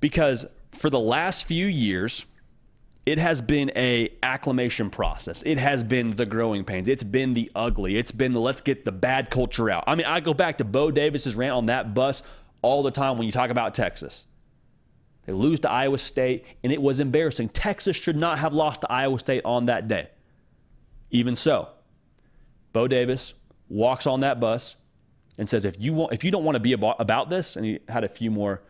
[0.00, 2.26] Because for the last few years,
[3.06, 5.42] it has been a acclimation process.
[5.46, 6.88] It has been the growing pains.
[6.88, 7.96] It's been the ugly.
[7.96, 9.84] It's been the let's get the bad culture out.
[9.86, 12.22] I mean, I go back to Bo Davis's rant on that bus
[12.62, 14.26] all the time when you talk about Texas.
[15.26, 17.50] They lose to Iowa State, and it was embarrassing.
[17.50, 20.08] Texas should not have lost to Iowa State on that day.
[21.10, 21.68] Even so,
[22.72, 23.34] Bo Davis
[23.68, 24.76] walks on that bus
[25.38, 27.64] and says, "If you want, if you don't want to be about, about this," and
[27.64, 28.62] he had a few more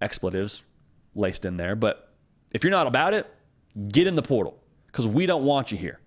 [0.00, 0.62] expletives
[1.14, 2.12] laced in there, but
[2.52, 3.26] if you're not about it,
[3.86, 6.00] Get in the portal because we don't want you here.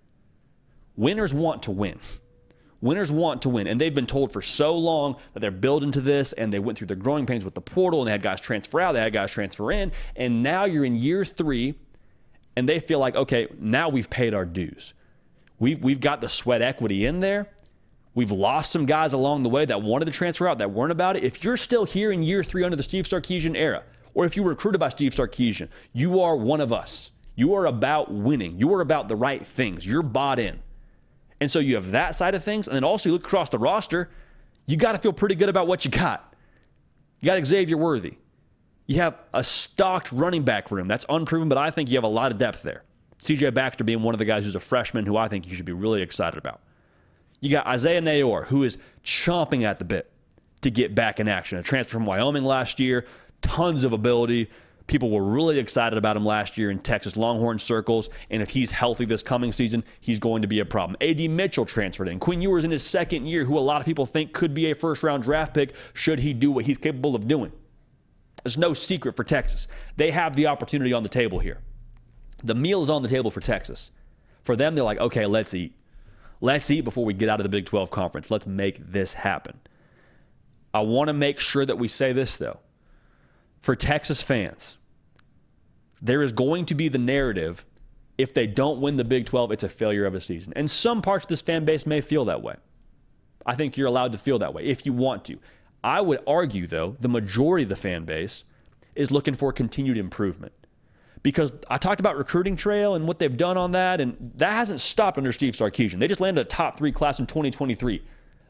[0.96, 1.98] Winners want to win.
[2.80, 3.68] Winners want to win.
[3.68, 6.76] And they've been told for so long that they're building to this and they went
[6.76, 9.12] through the growing pains with the portal and they had guys transfer out, they had
[9.12, 9.92] guys transfer in.
[10.16, 11.76] And now you're in year three
[12.56, 14.94] and they feel like, okay, now we've paid our dues.
[15.58, 17.48] We've, we've got the sweat equity in there.
[18.14, 21.16] We've lost some guys along the way that wanted to transfer out that weren't about
[21.16, 21.24] it.
[21.24, 24.42] If you're still here in year three under the Steve Sarkisian era, or if you
[24.42, 27.12] were recruited by Steve Sarkisian, you are one of us.
[27.42, 28.56] You are about winning.
[28.56, 29.84] You are about the right things.
[29.84, 30.60] You're bought in.
[31.40, 32.68] And so you have that side of things.
[32.68, 34.10] And then also you look across the roster,
[34.64, 36.36] you got to feel pretty good about what you got.
[37.18, 38.14] You got Xavier Worthy.
[38.86, 40.86] You have a stocked running back room.
[40.86, 42.84] That's unproven, but I think you have a lot of depth there.
[43.18, 45.66] CJ Baxter being one of the guys who's a freshman who I think you should
[45.66, 46.60] be really excited about.
[47.40, 50.12] You got Isaiah Neyor, who is chomping at the bit
[50.60, 51.58] to get back in action.
[51.58, 53.04] A transfer from Wyoming last year,
[53.40, 54.48] tons of ability,
[54.86, 58.70] People were really excited about him last year in Texas Longhorn circles, and if he's
[58.70, 60.96] healthy this coming season, he's going to be a problem.
[61.00, 62.18] AD Mitchell transferred in.
[62.18, 64.74] Quinn Ewers in his second year, who a lot of people think could be a
[64.74, 67.52] first round draft pick should he do what he's capable of doing.
[68.42, 69.68] There's no secret for Texas.
[69.96, 71.60] They have the opportunity on the table here.
[72.42, 73.92] The meal is on the table for Texas.
[74.42, 75.76] For them, they're like, okay, let's eat.
[76.40, 78.32] Let's eat before we get out of the Big 12 conference.
[78.32, 79.60] Let's make this happen.
[80.74, 82.58] I want to make sure that we say this, though
[83.62, 84.76] for Texas fans,
[86.02, 87.64] there is going to be the narrative
[88.18, 90.52] if they don't win the Big 12, it's a failure of a season.
[90.54, 92.56] And some parts of this fan base may feel that way.
[93.46, 95.38] I think you're allowed to feel that way if you want to.
[95.82, 98.44] I would argue, though, the majority of the fan base
[98.94, 100.52] is looking for continued improvement.
[101.22, 104.80] Because I talked about recruiting trail and what they've done on that, and that hasn't
[104.80, 105.98] stopped under Steve Sarkisian.
[105.98, 108.02] They just landed a top three class in 2023.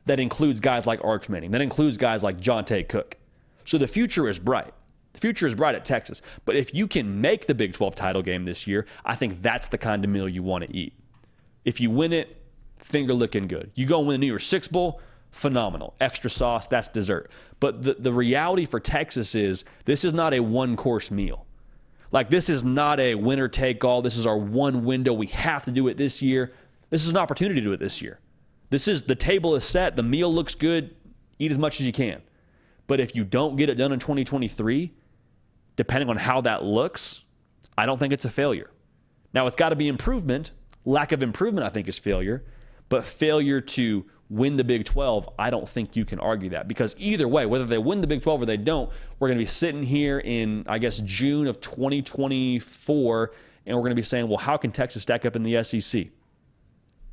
[0.06, 3.16] that includes guys like Arch Manning, that includes guys like Johntay Cook.
[3.64, 4.74] So the future is bright.
[5.12, 6.22] The future is bright at Texas.
[6.44, 9.66] But if you can make the Big 12 title game this year, I think that's
[9.68, 10.94] the kind of meal you want to eat.
[11.64, 12.42] If you win it,
[12.78, 13.70] finger looking good.
[13.74, 15.00] You go and win the New Year's Six Bowl,
[15.30, 15.94] phenomenal.
[16.00, 17.30] Extra sauce, that's dessert.
[17.60, 21.46] But the, the reality for Texas is this is not a one course meal.
[22.10, 24.02] Like, this is not a winner take all.
[24.02, 25.14] This is our one window.
[25.14, 26.52] We have to do it this year.
[26.90, 28.20] This is an opportunity to do it this year.
[28.68, 29.96] This is the table is set.
[29.96, 30.94] The meal looks good.
[31.38, 32.20] Eat as much as you can.
[32.86, 34.92] But if you don't get it done in 2023,
[35.76, 37.22] depending on how that looks,
[37.76, 38.70] I don't think it's a failure.
[39.34, 40.52] Now, it's got to be improvement.
[40.84, 42.44] Lack of improvement, I think, is failure.
[42.88, 46.94] But failure to win the Big 12, I don't think you can argue that because
[46.98, 49.48] either way, whether they win the Big 12 or they don't, we're going to be
[49.48, 53.32] sitting here in, I guess, June of 2024,
[53.66, 56.06] and we're going to be saying, well, how can Texas stack up in the SEC?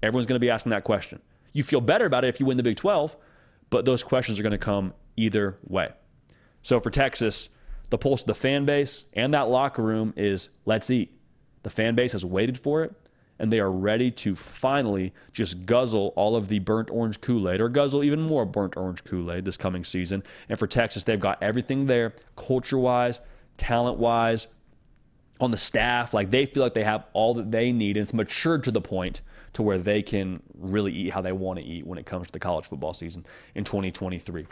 [0.01, 1.21] Everyone's going to be asking that question.
[1.51, 3.17] You feel better about it if you win the Big 12,
[3.69, 5.89] but those questions are going to come either way.
[6.61, 7.49] So for Texas,
[7.89, 11.15] the pulse of the fan base and that locker room is let's eat.
[11.63, 12.93] The fan base has waited for it
[13.39, 17.61] and they are ready to finally just guzzle all of the burnt orange Kool Aid
[17.61, 20.23] or guzzle even more burnt orange Kool Aid this coming season.
[20.49, 23.21] And for Texas, they've got everything there, culture wise,
[23.57, 24.47] talent wise,
[25.39, 26.13] on the staff.
[26.13, 28.81] Like they feel like they have all that they need, and it's matured to the
[28.81, 29.21] point
[29.53, 32.33] to where they can really eat how they want to eat when it comes to
[32.33, 33.25] the college football season
[33.55, 34.45] in 2023.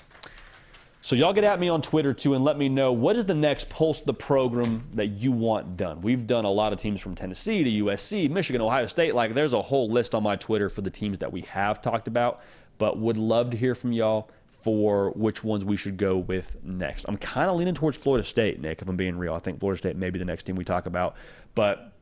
[1.01, 3.33] So y'all get at me on Twitter too and let me know what is the
[3.33, 6.01] next pulse the program that you want done.
[6.01, 9.15] We've done a lot of teams from Tennessee to USC, Michigan, Ohio State.
[9.15, 12.07] Like there's a whole list on my Twitter for the teams that we have talked
[12.07, 12.41] about,
[12.77, 17.05] but would love to hear from y'all for which ones we should go with next.
[17.07, 19.33] I'm kind of leaning towards Florida State, Nick, if I'm being real.
[19.33, 21.15] I think Florida State may be the next team we talk about,
[21.55, 21.93] but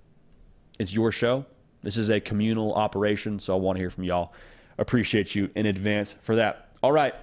[0.79, 1.45] it's your show.
[1.83, 4.33] This is a communal operation, so I want to hear from y'all.
[4.77, 6.69] Appreciate you in advance for that.
[6.81, 7.13] All right.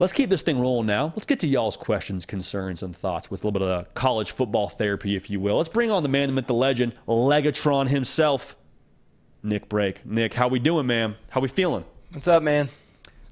[0.00, 1.12] Let's keep this thing rolling now.
[1.16, 4.68] Let's get to y'all's questions, concerns, and thoughts with a little bit of college football
[4.68, 5.56] therapy, if you will.
[5.56, 8.56] Let's bring on the man, the myth, the legend, Legatron himself,
[9.42, 10.06] Nick Brake.
[10.06, 11.16] Nick, how we doing, man?
[11.30, 11.84] How we feeling?
[12.12, 12.68] What's up, man?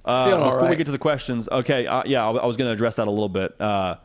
[0.04, 0.70] Uh, before right.
[0.70, 3.06] we get to the questions, okay, uh, yeah, I, I was going to address that
[3.06, 3.60] a little bit.
[3.60, 3.96] Uh,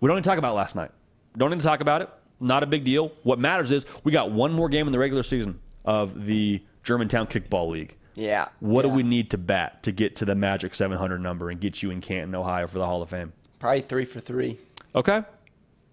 [0.00, 0.90] we don't need to talk about last night.
[1.38, 2.10] Don't need to talk about it.
[2.38, 3.12] Not a big deal.
[3.22, 7.26] What matters is we got one more game in the regular season of the Germantown
[7.26, 7.96] Kickball League.
[8.14, 8.48] Yeah.
[8.60, 8.90] What yeah.
[8.90, 11.90] do we need to bat to get to the magic 700 number and get you
[11.90, 13.32] in Canton, Ohio for the Hall of Fame?
[13.58, 14.58] Probably three for three.
[14.94, 15.22] Okay.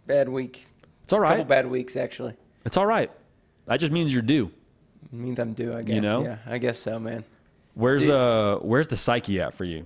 [0.06, 0.66] Bad week.
[1.04, 1.30] It's all right.
[1.30, 2.36] Couple bad weeks actually.
[2.66, 3.12] It's all right.
[3.66, 4.52] That just means you're due.
[5.06, 5.74] It means I'm due.
[5.74, 5.96] I guess.
[5.96, 6.24] You know?
[6.24, 7.24] Yeah, I guess so, man.
[7.74, 8.12] Where's Dude.
[8.12, 9.86] uh Where's the psyche at for you?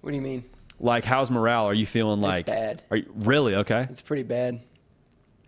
[0.00, 0.44] What do you mean?
[0.78, 1.66] Like, how's morale?
[1.66, 2.82] Are you feeling like it's bad?
[2.90, 3.86] Are you really okay?
[3.90, 4.60] It's pretty bad.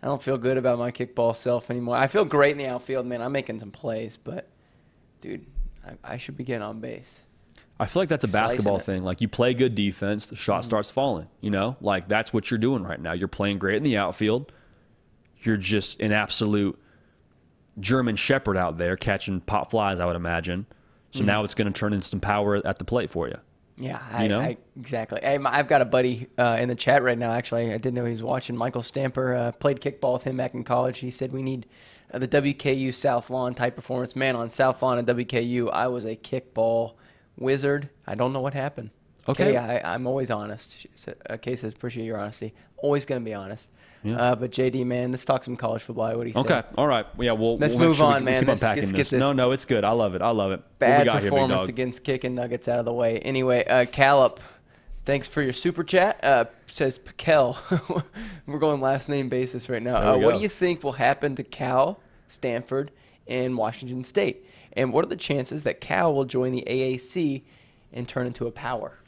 [0.01, 1.95] I don't feel good about my kickball self anymore.
[1.95, 3.21] I feel great in the outfield, man.
[3.21, 4.47] I'm making some plays, but
[5.21, 5.45] dude,
[5.85, 7.21] I, I should be getting on base.
[7.79, 9.03] I feel like that's a basketball thing.
[9.03, 10.69] Like you play good defense, the shot mm-hmm.
[10.69, 11.27] starts falling.
[11.41, 13.13] You know, like that's what you're doing right now.
[13.13, 14.51] You're playing great in the outfield.
[15.37, 16.79] You're just an absolute
[17.79, 19.99] German Shepherd out there catching pop flies.
[19.99, 20.65] I would imagine.
[21.11, 21.27] So mm-hmm.
[21.27, 23.37] now it's going to turn into some power at the plate for you.
[23.75, 24.39] Yeah, I, you know?
[24.39, 25.23] I, exactly.
[25.23, 27.31] I, have got a buddy uh, in the chat right now.
[27.31, 28.55] Actually, I didn't know he was watching.
[28.55, 30.99] Michael Stamper uh, played kickball with him back in college.
[30.99, 31.65] He said we need
[32.13, 34.15] the WKU South Lawn type performance.
[34.15, 36.93] Man, on South Lawn at WKU, I was a kickball
[37.37, 37.89] wizard.
[38.05, 38.91] I don't know what happened.
[39.27, 40.85] Okay, I, am always honest.
[41.41, 42.53] Kay says, appreciate your honesty.
[42.77, 43.69] Always going to be honest.
[44.03, 44.17] Yeah.
[44.17, 46.15] Uh, but JD, man, let's talk some college football.
[46.17, 46.39] What do you say?
[46.41, 47.05] Okay, all right.
[47.17, 48.39] Yeah, we'll let's we'll move sure on, we, man.
[48.39, 49.19] keep let's, unpacking let's this.
[49.19, 49.85] No, no, it's good.
[49.85, 50.21] I love it.
[50.21, 50.61] I love it.
[50.77, 53.19] Bad performance against kicking Nuggets out of the way.
[53.19, 54.39] Anyway, uh, Callup,
[55.05, 56.21] thanks for your super chat.
[56.21, 58.03] Uh, says PicKell.
[58.45, 60.15] We're going last name basis right now.
[60.15, 62.01] Uh, what do you think will happen to Cal,
[62.33, 62.91] Stanford,
[63.27, 64.45] and Washington State?
[64.73, 67.43] And what are the chances that Cal will join the AAC
[67.93, 68.99] and turn into a power?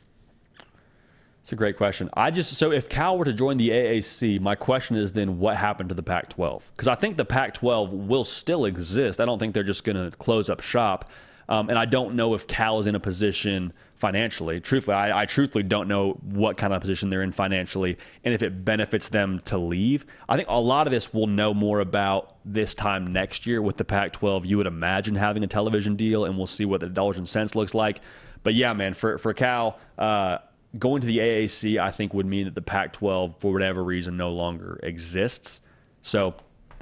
[1.41, 2.09] It's a great question.
[2.15, 5.57] I just so if Cal were to join the AAC, my question is then what
[5.57, 6.71] happened to the Pac-12?
[6.71, 9.21] Because I think the Pac-12 will still exist.
[9.21, 11.11] I don't think they're just going to close up shop.
[11.47, 14.59] Um, and I don't know if Cal is in a position financially.
[14.59, 18.41] Truthfully, I, I, truthfully don't know what kind of position they're in financially and if
[18.41, 20.05] it benefits them to leave.
[20.27, 23.77] I think a lot of this we'll know more about this time next year with
[23.77, 24.45] the Pac 12.
[24.45, 27.55] You would imagine having a television deal, and we'll see what the dollars and cents
[27.55, 28.01] looks like.
[28.43, 30.39] But yeah, man, for, for Cal, uh,
[30.77, 34.17] going to the AAC, I think, would mean that the Pac 12, for whatever reason,
[34.17, 35.61] no longer exists.
[36.01, 36.35] So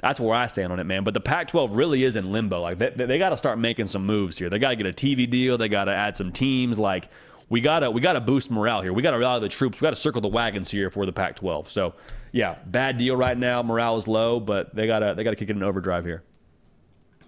[0.04, 1.02] that's where I stand on it, man.
[1.02, 2.60] But the Pac 12 really is in limbo.
[2.60, 4.50] Like, they, they got to start making some moves here.
[4.50, 6.78] They got to get a TV deal, they got to add some teams.
[6.78, 7.08] Like,
[7.48, 8.92] we gotta we gotta boost morale here.
[8.92, 9.78] We gotta rally the troops.
[9.78, 11.68] We gotta circle the wagons here for the Pac-12.
[11.68, 11.94] So
[12.32, 13.62] yeah, bad deal right now.
[13.62, 16.22] Morale is low, but they gotta they gotta kick it in overdrive here.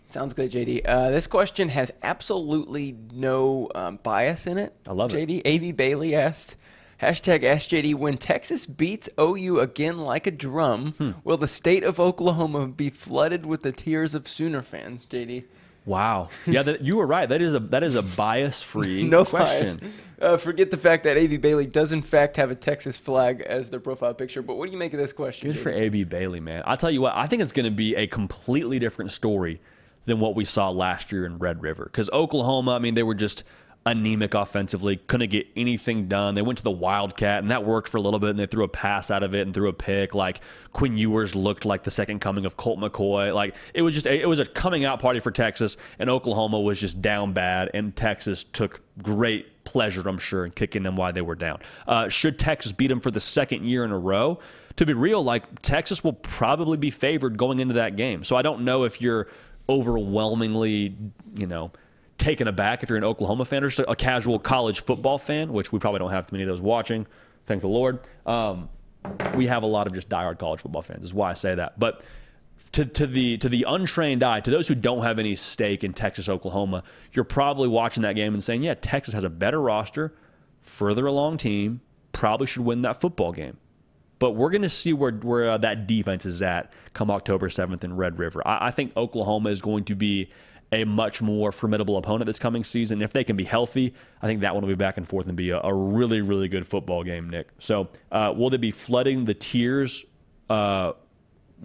[0.08, 0.82] Sounds good, JD.
[0.86, 4.74] Uh, this question has absolutely no um, bias in it.
[4.88, 5.22] I love JD.
[5.22, 5.28] it.
[5.28, 5.42] JD.
[5.44, 5.72] A.B.
[5.72, 6.56] Bailey asked,
[7.00, 11.12] hashtag AskJD, when Texas beats OU again like a drum, hmm.
[11.24, 15.44] will the state of Oklahoma be flooded with the tears of Sooner fans, JD?
[15.86, 16.30] Wow.
[16.46, 17.28] Yeah, that, you were right.
[17.28, 19.78] That is a that is a bias free no question.
[19.78, 19.92] Bias.
[20.20, 21.36] Uh, forget the fact that A.B.
[21.36, 24.42] Bailey does in fact have a Texas flag as their profile picture.
[24.42, 25.52] But what do you make of this question?
[25.52, 26.04] Good for A.B.
[26.04, 26.62] Bailey, man.
[26.66, 27.14] I'll tell you what.
[27.14, 29.60] I think it's going to be a completely different story
[30.06, 31.84] than what we saw last year in Red River.
[31.84, 33.44] Because Oklahoma, I mean, they were just
[33.86, 36.34] anemic offensively, couldn't get anything done.
[36.34, 38.64] They went to the Wildcat, and that worked for a little bit, and they threw
[38.64, 40.14] a pass out of it and threw a pick.
[40.14, 40.40] Like
[40.72, 43.32] Quinn Ewers looked like the second coming of Colt McCoy.
[43.32, 46.80] Like it was just it was a coming out party for Texas, and Oklahoma was
[46.80, 51.22] just down bad, and Texas took great pleasure, I'm sure, in kicking them while they
[51.22, 51.60] were down.
[51.86, 54.40] Uh, should Texas beat them for the second year in a row?
[54.76, 58.24] To be real, like Texas will probably be favored going into that game.
[58.24, 59.28] So I don't know if you're
[59.68, 60.96] overwhelmingly,
[61.34, 61.70] you know
[62.18, 65.72] taken aback if you're an Oklahoma fan or just a casual college football fan, which
[65.72, 67.06] we probably don't have too many of those watching.
[67.46, 68.00] Thank the Lord.
[68.24, 68.68] Um,
[69.34, 71.04] we have a lot of just diehard college football fans.
[71.04, 71.78] Is why I say that.
[71.78, 72.02] But
[72.72, 75.92] to, to the to the untrained eye, to those who don't have any stake in
[75.92, 80.14] Texas, Oklahoma, you're probably watching that game and saying, "Yeah, Texas has a better roster,
[80.60, 81.80] further along team,
[82.12, 83.58] probably should win that football game."
[84.18, 87.84] But we're going to see where where uh, that defense is at come October 7th
[87.84, 88.46] in Red River.
[88.46, 90.30] I, I think Oklahoma is going to be
[90.72, 93.02] a much more formidable opponent this coming season.
[93.02, 95.36] If they can be healthy, I think that one will be back and forth and
[95.36, 97.48] be a, a really, really good football game, Nick.
[97.58, 100.04] So, uh, will they be flooding the tiers?
[100.50, 100.92] Uh,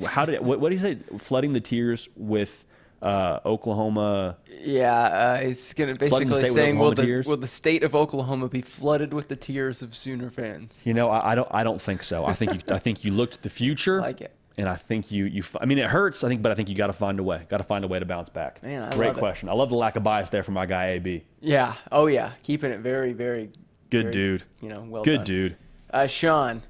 [0.06, 0.98] how did what, what do you say?
[1.18, 2.66] Flooding the tiers with
[3.02, 4.38] uh, Oklahoma.
[4.62, 9.14] Yeah, uh, it's gonna basically saying will the, will the state of Oklahoma be flooded
[9.14, 10.84] with the tears of Sooner fans?
[10.86, 12.26] You know, I, I don't I don't think so.
[12.26, 14.00] I think you, I think you looked at the future.
[14.00, 16.52] I like it and I think you you I mean it hurts I think but
[16.52, 18.30] I think you got to find a way got to find a way to bounce
[18.30, 18.62] back.
[18.64, 19.50] Man, I great question.
[19.50, 19.54] It.
[19.54, 21.24] I love the lack of bias there from my guy AB.
[21.40, 21.76] Yeah.
[21.92, 23.50] Oh yeah, keeping it very very
[23.90, 24.44] good very, dude.
[24.62, 25.26] You know, well good done.
[25.26, 25.58] dude.
[25.92, 26.64] Uh, Sean,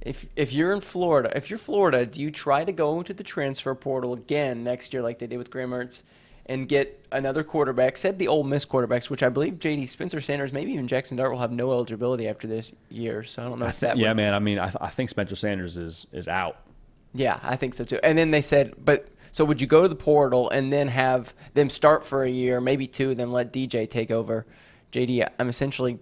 [0.00, 3.24] if if you're in Florida, if you're Florida, do you try to go into the
[3.24, 6.02] transfer portal again next year like they did with Graham Mertz?
[6.50, 7.98] And get another quarterback.
[7.98, 9.86] Said the Ole Miss quarterbacks, which I believe J.D.
[9.86, 13.22] Spencer Sanders, maybe even Jaxson Dart will have no eligibility after this year.
[13.22, 13.98] So I don't know if that.
[13.98, 14.16] Yeah, would...
[14.16, 14.32] man.
[14.32, 16.56] I mean, I, th- I think Spencer Sanders is is out.
[17.18, 17.98] Yeah, I think so too.
[18.04, 21.34] And then they said, but so would you go to the portal and then have
[21.52, 24.46] them start for a year, maybe two, then let DJ take over?
[24.92, 25.98] JD, I'm essentially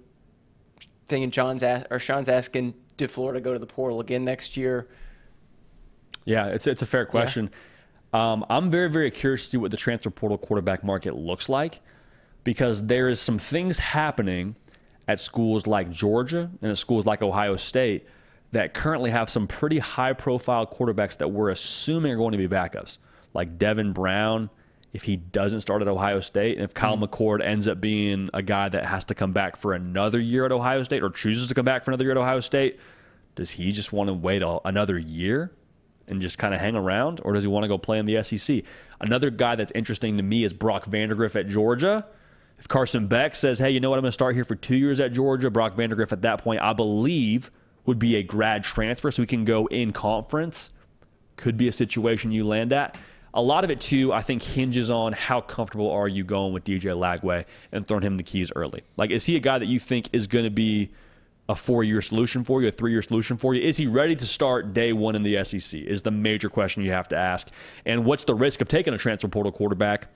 [1.06, 4.88] thinking John's or Sean's asking, did Florida go to the portal again next year?
[6.26, 7.50] Yeah, it's it's a fair question.
[8.12, 8.32] Yeah.
[8.32, 11.80] Um, I'm very very curious to see what the transfer portal quarterback market looks like
[12.44, 14.54] because there is some things happening
[15.08, 18.06] at schools like Georgia and at schools like Ohio State
[18.52, 22.48] that currently have some pretty high profile quarterbacks that we're assuming are going to be
[22.48, 22.98] backups,
[23.34, 24.50] like Devin Brown,
[24.92, 27.04] if he doesn't start at Ohio State, and if Kyle mm-hmm.
[27.04, 30.52] McCord ends up being a guy that has to come back for another year at
[30.52, 32.78] Ohio State or chooses to come back for another year at Ohio State,
[33.34, 35.52] does he just want to wait another year
[36.08, 38.22] and just kind of hang around, or does he want to go play in the
[38.22, 38.62] SEC?
[39.00, 42.06] Another guy that's interesting to me is Brock Vandagriff at Georgia.
[42.58, 44.76] If Carson Beck says, hey, you know what, I'm going to start here for two
[44.76, 47.50] years at Georgia, Brock Vandagriff at that point, I believe–
[47.86, 50.70] would be a grad transfer, so we can go in conference.
[51.36, 52.96] Could be a situation you land at.
[53.34, 56.64] A lot of it too, I think, hinges on how comfortable are you going with
[56.64, 58.82] DJ Lagway and throwing him the keys early.
[58.96, 60.90] Like, is he a guy that you think is going to be
[61.48, 63.62] a four-year solution for you, a three-year solution for you?
[63.62, 65.80] Is he ready to start day one in the SEC?
[65.82, 67.50] Is the major question you have to ask.
[67.84, 70.08] And what's the risk of taking a transfer portal quarterback?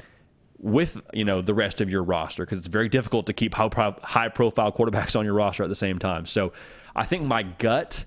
[0.62, 4.28] with you know the rest of your roster because it's very difficult to keep high
[4.28, 6.26] profile quarterbacks on your roster at the same time.
[6.26, 6.52] So
[6.94, 8.04] I think my gut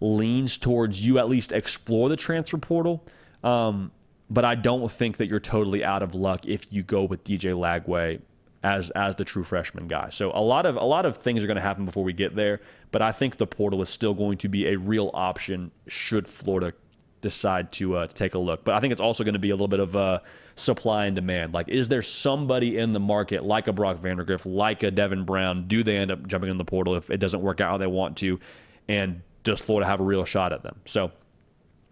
[0.00, 3.04] leans towards you at least explore the transfer portal.
[3.44, 3.92] Um,
[4.30, 7.52] but I don't think that you're totally out of luck if you go with DJ
[7.52, 8.20] Lagway
[8.62, 10.10] as as the true freshman guy.
[10.10, 12.36] So a lot of a lot of things are going to happen before we get
[12.36, 12.60] there,
[12.92, 16.72] but I think the portal is still going to be a real option should Florida
[17.20, 18.64] decide to, uh, to take a look.
[18.64, 20.20] But I think it's also going to be a little bit of uh,
[20.56, 21.52] supply and demand.
[21.52, 25.68] Like, is there somebody in the market like a Brock Vandagriff, like a Devin Brown?
[25.68, 27.86] Do they end up jumping in the portal if it doesn't work out how they
[27.86, 28.40] want to?
[28.88, 30.80] And does Florida have a real shot at them?
[30.84, 31.12] So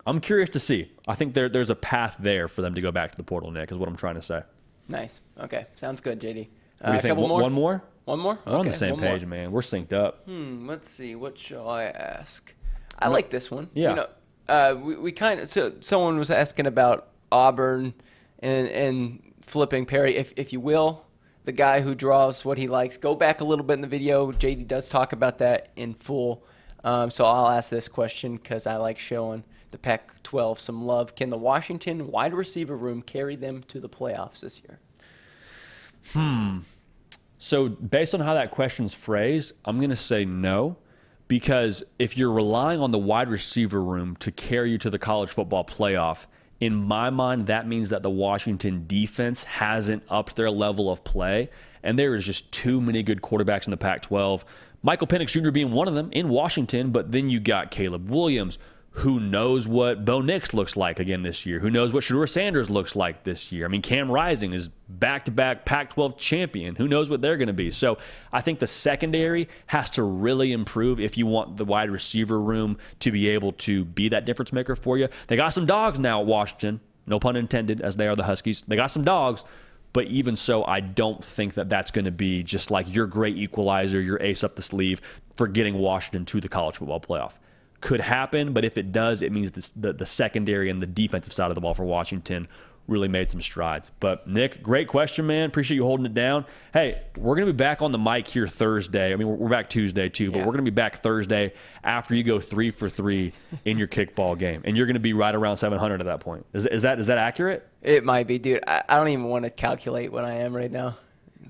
[0.06, 0.90] I'm curious to see.
[1.06, 3.50] I think there, there's a path there for them to go back to the portal,
[3.50, 4.42] Nick, is what I'm trying to say.
[4.88, 5.20] Nice.
[5.38, 5.66] Okay.
[5.76, 6.48] Sounds good, JD.
[6.82, 7.42] Uh, a couple more?
[7.42, 7.82] One more?
[8.04, 8.38] One more?
[8.46, 9.30] We're okay, on the same page, more.
[9.30, 9.52] man.
[9.52, 10.24] We're synced up.
[10.24, 10.66] Hmm.
[10.66, 11.14] Let's see.
[11.14, 12.54] What shall I ask?
[12.98, 13.68] I like this one.
[13.74, 13.90] Yeah.
[13.90, 14.06] You know,
[14.48, 17.94] uh, we, we kind of so someone was asking about Auburn
[18.38, 21.06] and and flipping Perry, if if you will,
[21.44, 22.96] the guy who draws what he likes.
[22.96, 24.30] Go back a little bit in the video.
[24.32, 26.44] JD does talk about that in full.
[26.84, 31.14] Um, so I'll ask this question because I like showing the Pac 12 some love.
[31.14, 34.78] Can the Washington wide receiver room carry them to the playoffs this year?
[36.12, 36.60] Hmm.
[37.38, 40.76] So, based on how that question's phrased, I'm going to say no.
[41.28, 45.30] Because if you're relying on the wide receiver room to carry you to the college
[45.30, 46.26] football playoff,
[46.60, 51.50] in my mind, that means that the Washington defense hasn't upped their level of play.
[51.82, 54.44] And there is just too many good quarterbacks in the Pac 12.
[54.82, 55.50] Michael Penix Jr.
[55.50, 58.58] being one of them in Washington, but then you got Caleb Williams,
[58.90, 61.60] who knows what Bo Nix looks like again this year?
[61.60, 63.64] Who knows what Shedeur Sanders looks like this year?
[63.64, 66.74] I mean, Cam Rising is back to back Pac 12 champion.
[66.74, 67.70] Who knows what they're going to be?
[67.70, 67.98] So
[68.32, 72.76] I think the secondary has to really improve if you want the wide receiver room
[73.00, 75.08] to be able to be that difference maker for you.
[75.28, 78.64] They got some dogs now at Washington, no pun intended, as they are the Huskies.
[78.66, 79.44] They got some dogs.
[79.92, 83.36] But even so, I don't think that that's going to be just like your great
[83.36, 85.00] equalizer, your ace up the sleeve
[85.34, 87.38] for getting Washington to the college football playoff
[87.80, 91.32] could happen, but if it does, it means this, the, the secondary and the defensive
[91.32, 92.48] side of the ball for Washington
[92.88, 93.90] really made some strides.
[94.00, 95.48] But Nick, great question, man.
[95.48, 96.46] Appreciate you holding it down.
[96.72, 99.12] Hey, we're going to be back on the mic here Thursday.
[99.12, 100.46] I mean, we're back Tuesday too, but yeah.
[100.46, 101.52] we're going to be back Thursday
[101.84, 103.32] after you go three for three
[103.64, 106.46] in your kickball game, and you're going to be right around 700 at that point.
[106.54, 107.68] Is, is that is that accurate?
[107.82, 108.64] It might be, dude.
[108.66, 110.96] I, I don't even want to calculate what I am right now.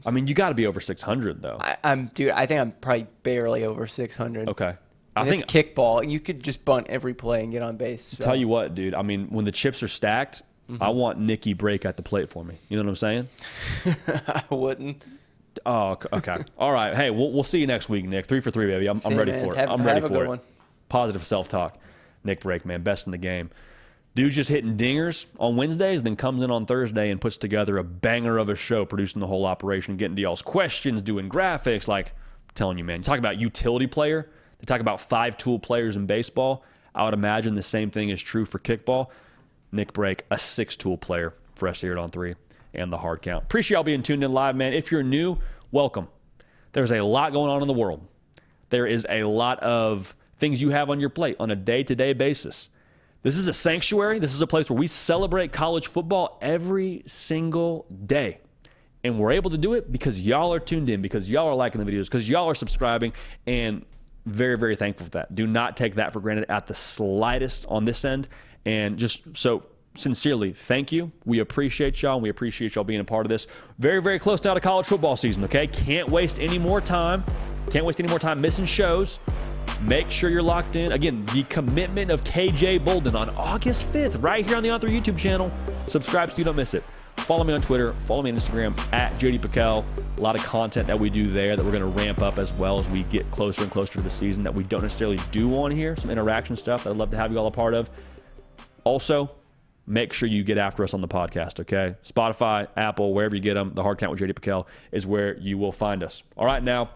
[0.07, 1.59] I mean, you got to be over 600 though.
[1.61, 2.31] I, am dude.
[2.31, 4.49] I think I'm probably barely over 600.
[4.49, 4.75] Okay.
[5.21, 6.09] I think kickball.
[6.09, 8.05] You could just bunt every play and get on base.
[8.05, 8.17] So.
[8.19, 8.95] Tell you what, dude.
[8.95, 10.83] I mean, when the chips are stacked, mm-hmm.
[10.83, 12.57] I want Nicky break at the plate for me.
[12.69, 13.29] You know what I'm saying?
[14.29, 15.03] I wouldn't.
[15.67, 16.39] Oh, okay.
[16.59, 16.95] All right.
[16.95, 18.27] Hey, we'll, we'll see you next week, Nick.
[18.27, 18.89] Three for three, baby.
[18.89, 19.45] I'm, I'm ready man.
[19.45, 19.59] for it.
[19.59, 20.29] Have, I'm ready for it.
[20.29, 20.41] One.
[20.89, 21.79] Positive self talk.
[22.25, 23.51] Nick Brake, man, best in the game.
[24.15, 27.85] Dude's just hitting dingers on Wednesdays, then comes in on Thursday and puts together a
[27.85, 31.87] banger of a show, producing the whole operation, getting to y'all's questions, doing graphics.
[31.87, 34.29] Like, I'm telling you, man, you talk about utility player
[34.59, 36.65] they talk about five tool players in baseball.
[36.95, 39.09] I would imagine the same thing is true for kickball.
[39.71, 42.35] Nick Brake, a six tool player for us here at On3
[42.75, 43.45] and the hard count.
[43.45, 44.73] Appreciate y'all being tuned in live, man.
[44.73, 45.39] If you're new,
[45.71, 46.09] welcome.
[46.73, 48.07] There's a lot going on in the world.
[48.71, 51.95] There is a lot of things you have on your plate on a day to
[51.95, 52.69] day basis.
[53.23, 54.19] This is a sanctuary.
[54.19, 58.39] This is a place where we celebrate college football every single day.
[59.03, 61.85] And we're able to do it because y'all are tuned in, because y'all are liking
[61.85, 63.13] the videos, because y'all are subscribing,
[63.47, 63.85] and
[64.29, 65.35] very, very thankful for that.
[65.35, 68.29] Do not take that for granted at the slightest on this end.
[68.65, 69.65] And just so
[69.95, 71.11] sincerely, thank you.
[71.25, 72.15] We appreciate y'all.
[72.15, 73.47] And We appreciate y'all being a part of this.
[73.79, 75.67] Very, very close now to college football season, okay?
[75.67, 77.25] Can't waste any more time.
[77.71, 79.21] Can't waste any more time missing shows.
[79.83, 80.93] Make sure you're locked in.
[80.93, 85.17] Again, the commitment of KJ Bolden on August 5th, right here on the Author YouTube
[85.17, 85.53] channel.
[85.87, 86.83] Subscribe so you don't miss it.
[87.21, 87.93] Follow me on Twitter.
[87.93, 89.85] Follow me on Instagram at JD PicKell.
[90.17, 92.55] A lot of content that we do there that we're going to ramp up as
[92.55, 95.57] well as we get closer and closer to the season that we don't necessarily do
[95.59, 95.95] on here.
[95.97, 97.91] Some interaction stuff that I'd love to have you all a part of.
[98.85, 99.31] Also,
[99.87, 101.97] make sure you get after us on the podcast, okay?
[102.03, 105.59] Spotify, Apple, wherever you get them, the hard count with JD PicKell is where you
[105.59, 106.23] will find us.
[106.37, 106.91] All right, now,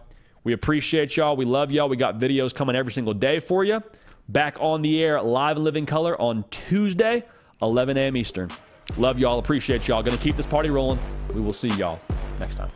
[0.44, 1.36] we appreciate y'all.
[1.36, 1.89] We love y'all.
[1.89, 3.82] We got videos coming every single day for you.
[4.28, 7.24] Back on the air, live and living color on Tuesday,
[7.61, 8.16] 11 a.m.
[8.16, 8.51] Eastern.
[8.99, 9.39] Love y'all.
[9.39, 10.03] Appreciate y'all.
[10.03, 10.99] Going to keep this party rolling.
[11.35, 12.01] We will see y'all
[12.39, 12.71] next time.